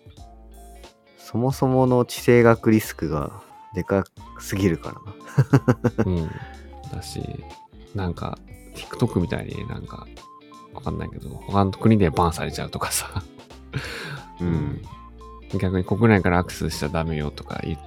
[1.17, 3.41] そもそもの地政学リスクが
[3.73, 4.03] でか
[4.37, 4.93] すぎるか
[5.97, 6.03] らな。
[6.05, 6.29] うん。
[6.91, 7.19] だし、
[7.95, 8.37] なんか、
[8.75, 10.05] TikTok みたいになんか、
[10.77, 13.23] わかんないけど、他の国でバンされちゃうとかさ、
[14.39, 14.81] うん。
[15.57, 17.77] 逆に国内からアクセスしちゃダメよとか言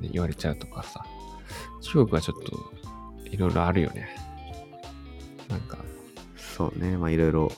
[0.00, 1.04] 言言われちゃうとかさ、
[1.80, 2.72] 中国はちょっと、
[3.30, 4.08] いろいろあるよね。
[5.48, 5.78] なんか、
[6.36, 6.96] そうね。
[6.96, 7.52] まあいろいろ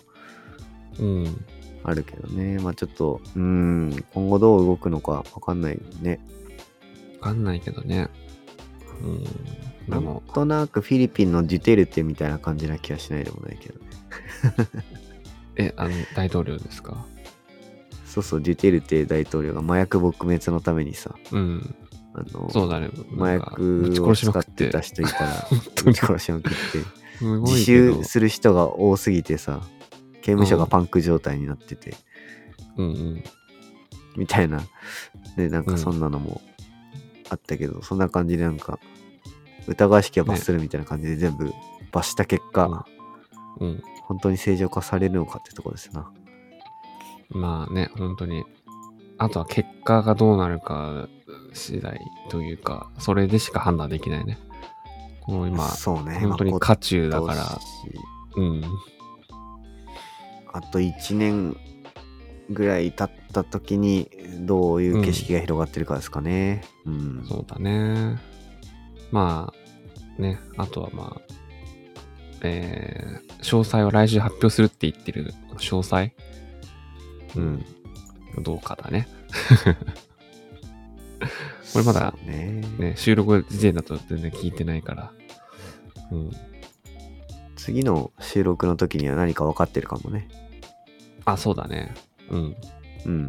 [0.98, 1.44] うん。
[1.84, 2.58] あるけどね。
[2.58, 6.20] まあちょっと、うん、今後どう動くのかわかんないね。
[7.20, 8.08] わかんないけどね。
[9.02, 9.24] うん。
[9.24, 9.30] で
[9.88, 13.91] なんも、となくフィリピンのデュテルテみたいな感じな気はしないでもないけどね。
[15.56, 17.04] え、あの、大統領ですか？
[18.06, 21.74] そうそう、デュテルテ大統領が麻薬撲滅のためにさ、うん。
[22.14, 22.90] あの、そうだね。
[23.16, 26.56] 麻なんか薬を使ってた人いたら、本当に撃ち殺しまくって、
[27.18, 29.62] すご自いけど習する人が多すぎてさ、
[30.20, 31.94] 刑務所がパンク状態になってて、
[32.76, 33.24] うんうん。
[34.16, 34.60] みたいな。
[35.36, 36.42] で、なんうんかそんなのも
[37.30, 38.78] あったけど、そんな感じでなんか、
[39.66, 41.50] 疑わしきは罰するみたいな感じで全部
[41.92, 42.84] 罰した結果、
[43.58, 43.82] うん。
[44.02, 46.10] 本当に正常化されるのかってとこですな。
[47.30, 48.44] まあね、本当に。
[49.18, 51.08] あとは結果がどうなるか
[51.52, 54.38] 次第というか、それでしか判断できないね。
[55.20, 56.18] この今、そうね。
[56.20, 57.58] 本当にまあ渦中だから、
[58.36, 58.62] うん。
[60.52, 61.56] あと1年
[62.50, 66.62] ぐらい経った時に、どういう景色が広がってるかですかね。
[66.84, 67.24] うん。
[67.28, 68.18] そうだね。
[69.10, 69.52] ま
[70.18, 71.20] あ、ね、あとはまあ、
[72.42, 76.12] えー、詳細は来週発表するって言ってる詳細？
[77.36, 77.64] うん。
[78.42, 79.08] どうかだね。
[81.72, 85.12] これまだねね、収録時点だと全然聞いてないから。
[86.10, 86.30] うん。
[87.56, 90.28] 次の収録の時には何か分かってるかもね。
[91.24, 91.94] あ、そうだね。
[92.30, 92.56] うん。
[93.06, 93.28] うん。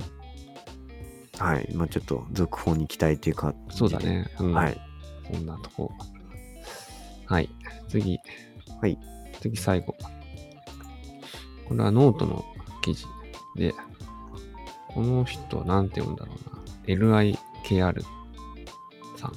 [1.38, 1.70] はい。
[1.74, 3.54] まあちょっと続報に期待っていうか。
[3.70, 4.00] そうだ。
[4.00, 4.30] ね。
[4.40, 4.82] うん、はい。
[5.32, 5.92] そんなとこ。
[7.26, 7.50] はい。
[7.88, 8.20] 次。
[8.82, 8.98] はい。
[9.44, 9.96] 次最後。
[11.68, 12.46] これはノートの
[12.82, 13.06] 記事
[13.58, 13.74] で、
[14.88, 17.18] この人は何て読むんだろうな。
[17.66, 18.04] LIKR
[19.18, 19.34] さん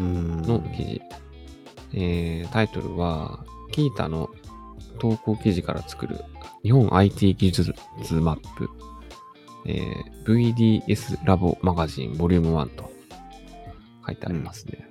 [0.00, 0.42] うん。
[0.42, 1.02] の記事。
[1.92, 4.30] えータイトルは、 Qiita の
[4.98, 6.24] 投稿記事から作る
[6.62, 7.74] 日本 IT 技術
[8.14, 8.70] マップ、
[9.66, 12.90] えー VDS ラボマガジンボリューム1と
[14.06, 14.89] 書いてありますね。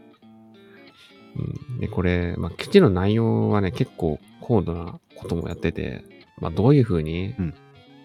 [1.35, 6.03] うん、で、これ、まあ、記事の内容はね、結構高度なこともやってて、
[6.39, 7.53] まあ、どういうふうに、うん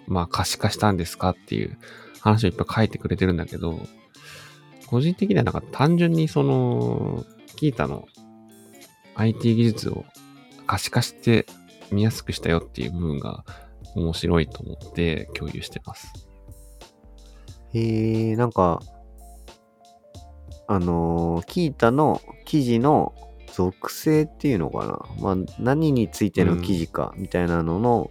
[0.06, 1.78] まあ、可視化したんですかっていう
[2.20, 3.80] 話をいっぱい書いてくれてるんだけど、
[4.86, 7.24] 個人的にはなんか単純にその、
[7.56, 8.06] キータの
[9.14, 10.04] IT 技術を
[10.66, 11.46] 可視化して
[11.90, 13.44] 見やすくしたよっていう部分が
[13.94, 16.12] 面白いと思って共有してます。
[17.72, 18.80] へえ、なんか、
[20.66, 23.14] あのーキータの記事の
[23.52, 25.22] 属性っていうのかな。
[25.22, 28.10] まあ、何についての記事かみたいなのの、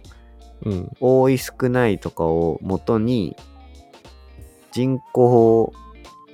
[0.64, 0.90] うん。
[1.00, 3.36] 多い少ないとかを元に、
[4.72, 5.72] 人口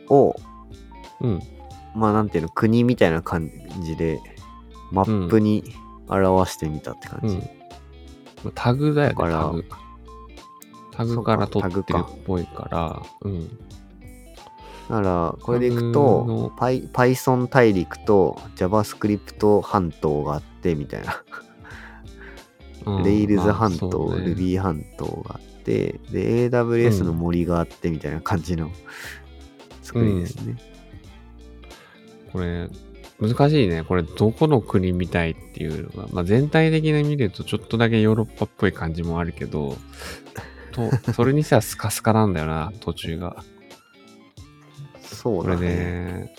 [0.09, 0.37] を、
[1.21, 1.41] うん。
[1.95, 3.51] まあなんていうの、国みたいな感
[3.83, 4.21] じで、
[4.93, 5.65] マップに
[6.09, 7.35] 表してみたたって感じ。
[8.45, 8.53] うん。
[8.55, 9.65] タグだよね、だからタグ。
[10.93, 13.59] タグから取ってるっぽいから、うん。
[14.91, 21.23] だから、これでいくと Python 大陸と JavaScript 半島があって、みたいな。
[22.87, 28.73] うん Rails まあ半島、ね Ruby 半島があって、で、AWS の森があって、みたいな感じの
[29.83, 30.57] 作りですね。
[32.33, 32.69] これ、
[33.21, 33.85] 難しいね。
[33.85, 39.77] これ、どこの国みたいっていうのが、まあ、全体的に見るとちょっとだけヨーロッパっぽい感じもあるけど、
[40.73, 43.45] と、それにしてはスカスカなんだよな、途中が。
[45.11, 45.69] これそうだね。
[45.69, 46.35] ね、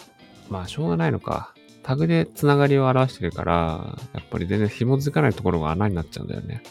[0.50, 1.54] まあ、しょうがないのか。
[1.84, 6.62] タグでつながりを表してるから、やっぱり全然紐づかないところが穴になっちゃうんだよね。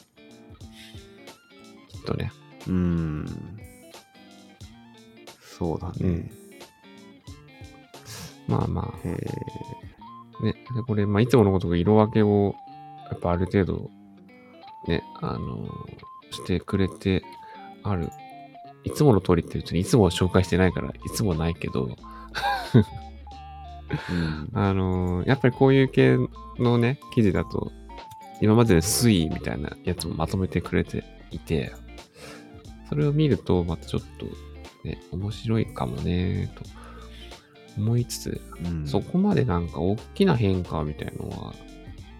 [1.88, 2.32] きっとね。
[2.66, 3.26] うーん。
[5.40, 6.30] そうだね。
[8.46, 9.16] まあまへ
[10.40, 10.52] あ、ね。
[10.74, 12.54] でこれ、まあ、いつものことが色分けを、
[13.10, 13.90] やっぱある程度、
[14.86, 15.68] ね、あの
[16.30, 17.22] してくれて
[17.82, 18.08] ある。
[18.84, 22.84] いつもの通りって別にいつもは紹介してないから、いつもないけど、ー
[24.10, 24.50] うん。
[24.52, 26.16] あのーやっぱりこういう系
[26.58, 27.72] のね、記事だと、
[28.40, 31.72] 今までの推移みたいなやつもまとめてくれていて、
[32.88, 34.26] それを見ると、またちょっと、
[34.84, 36.62] ね、面白いかもね、と
[37.76, 41.54] 思いつつ、うんそこまでなんか大きな変化みたいのは、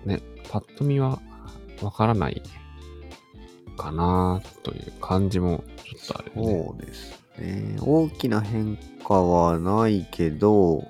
[0.04, 1.20] ね、パッと見は
[1.82, 2.42] わからない
[3.80, 6.64] かなという感じもちょっとあるよね。
[6.66, 7.76] そうですね。
[7.80, 8.76] 大きな変
[9.06, 10.86] 化はないけど、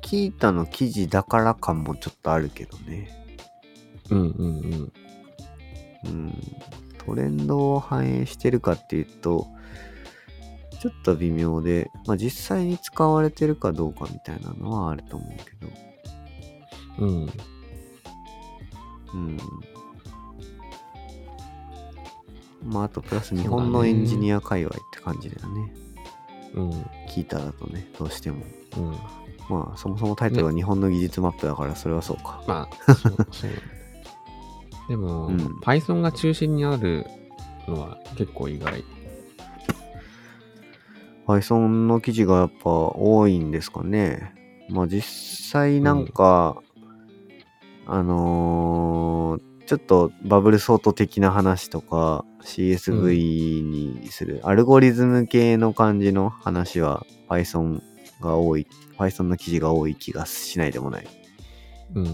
[0.00, 3.08] キータの記事だから感もちょっとあるけどね。
[4.10, 4.92] うんうんうん。
[6.06, 6.32] うん。
[7.06, 9.46] トレンドを反映してるかっていうと、
[10.80, 17.06] ちょっと微妙で、まあ実際に使われてるかどうかみたいなのはあると思うけど。
[17.06, 17.28] うん。
[19.14, 19.38] うん。
[22.64, 25.74] まああとプラス日本のエンジニア界隈って感じだよね。
[26.54, 26.70] うん。
[27.08, 28.44] 聞いただとね、どうしても。
[28.76, 28.90] うん。
[29.48, 32.42] まあそもそもタイトルは日本の技術マップだからそれはそうか。
[32.46, 33.50] まあ、そう、 そう。
[34.88, 37.06] でも、うん Python が中心にある
[37.68, 38.84] のは結構意外。
[41.26, 44.34] Python の記事がやっぱ多いんですかね。
[44.70, 45.02] まあ実
[45.50, 46.62] 際なんか、
[47.86, 57.80] あのーちょっとバブルソート的な話とか CSV にする、アルゴリズム系の感じの話は Python
[58.20, 58.66] が多い、
[58.98, 61.08] Python の記事が多い気がしないでもない。
[61.94, 62.04] うん。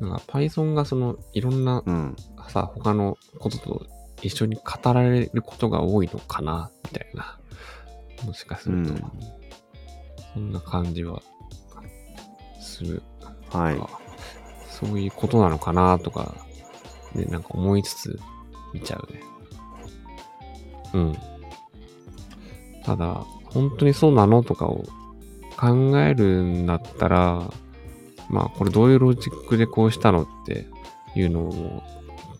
[0.00, 2.16] なんか Python がそのいろんなうん。
[2.50, 3.86] さ、他のことと
[4.22, 7.38] 一緒に語られることが多いのかな、みたいな。
[8.26, 9.10] もしかすると、うん。
[10.34, 11.22] そんな感じは
[12.60, 13.02] する。
[13.50, 14.09] はい。
[14.80, 16.34] そういうことなのかな、とか、
[17.14, 18.18] ね、なんか思いつつ
[18.72, 19.20] 見ちゃうね。
[20.94, 21.16] うん。
[22.84, 24.84] ただ、本当にそうなのとかを
[25.58, 27.50] 考えるんだったら、
[28.30, 30.66] まあ、これどういうロジックでこうしたのって
[31.14, 31.82] いうのを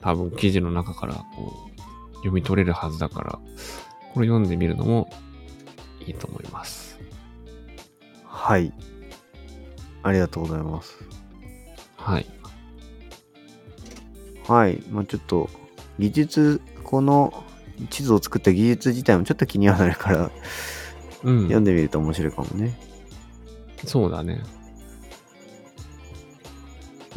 [0.00, 1.68] 多分記事の中からこ
[2.12, 3.38] う読み取れるはずだから、
[4.14, 5.10] これ読んでみるのも
[6.06, 6.98] いいと思います。
[8.24, 8.72] はい。
[10.02, 11.09] ありがとうございます。
[12.02, 12.26] はい。
[14.48, 14.82] はい。
[14.90, 15.48] まあちょっと、
[15.98, 17.44] 技術、この
[17.90, 20.30] 地図を作った技術自体もちょっと気にはなるから、
[21.22, 21.42] うん。
[21.42, 22.78] 読んでみると面白いかもね。
[23.84, 24.42] そうだね。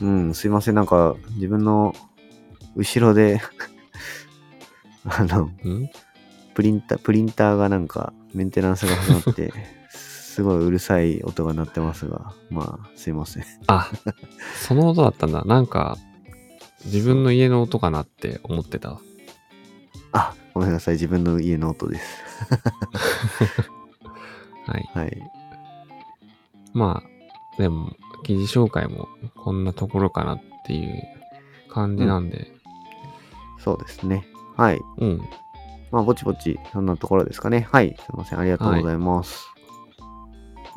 [0.02, 0.76] うん、すいません。
[0.76, 1.96] なんか、自分の
[2.76, 3.40] 後ろで
[5.06, 5.90] あの、うん？
[6.54, 9.54] プリンター、プリンターがなんか、メンテナンスが始まって、
[10.34, 13.44] すごいうるさい音が鳴ってますが、まあ、すいません。
[13.68, 13.88] あ、
[14.56, 15.44] その音だったんだ。
[15.44, 15.96] なんか、
[16.86, 19.00] 自分の家の音かなって思ってた。
[20.12, 20.96] あ、ごめんなさい。
[20.96, 22.24] 自分の家の音です。
[24.66, 24.90] はい。
[24.96, 25.22] はい。
[26.74, 27.92] まあ、でも、
[28.24, 31.04] 記事紹介もこんなところかなっていう
[31.70, 32.52] 感じなんで、
[33.60, 34.26] そうですね。
[34.58, 34.82] はい。
[34.98, 35.22] うん。
[35.92, 37.68] まあ、ぼちぼち、そんなところですかね。
[37.72, 37.96] はい。
[38.00, 38.40] すいません。
[38.40, 39.46] ありがとうございます。
[39.46, 39.53] はい。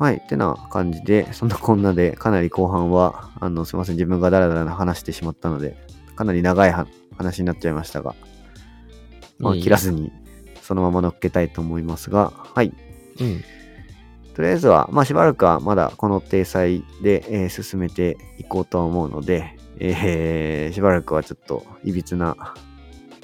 [0.05, 3.95] ってな感じで、そんなこんなで、かなり後半は、あの、すいません。
[3.95, 5.75] 自分がダラダラ話してしまったので、
[6.15, 6.87] かなり長いは
[7.17, 8.15] 話になっちゃいましたが、
[9.39, 10.11] まあ、いい切らずに、
[10.61, 12.73] そのまま乗っけたいと思いますが、はい。
[13.19, 13.43] うん。
[14.35, 22.53] とりあえずは、まあ、しばらくはまだこの体裁で、えー進めていこうとは思うので、えーしばらくはちょっと、いびつな、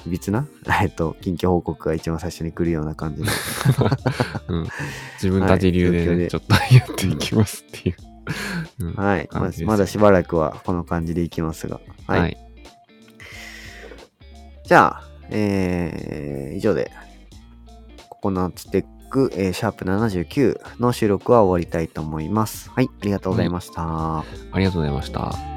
[0.06, 0.48] いびつな？
[0.82, 3.28] えっと、近況報告が一番最初に来るような感じの。
[4.50, 4.68] うん。
[5.16, 7.96] 自分たち流でね、はいちょっとやっていきますっていう。
[8.80, 9.30] うんはい。
[9.32, 11.80] ままだしばらくはこの感じでいきますが。
[12.08, 12.20] はい。
[12.20, 12.38] はい。
[14.66, 16.92] じゃあ、えー、以上で、
[18.10, 22.70] ココナッツテック、えーシャープ79の収録は終わりたいと思います。
[22.72, 24.20] はい、ありがとうございました。
[24.20, 24.26] あ
[24.56, 25.53] りがとうございました。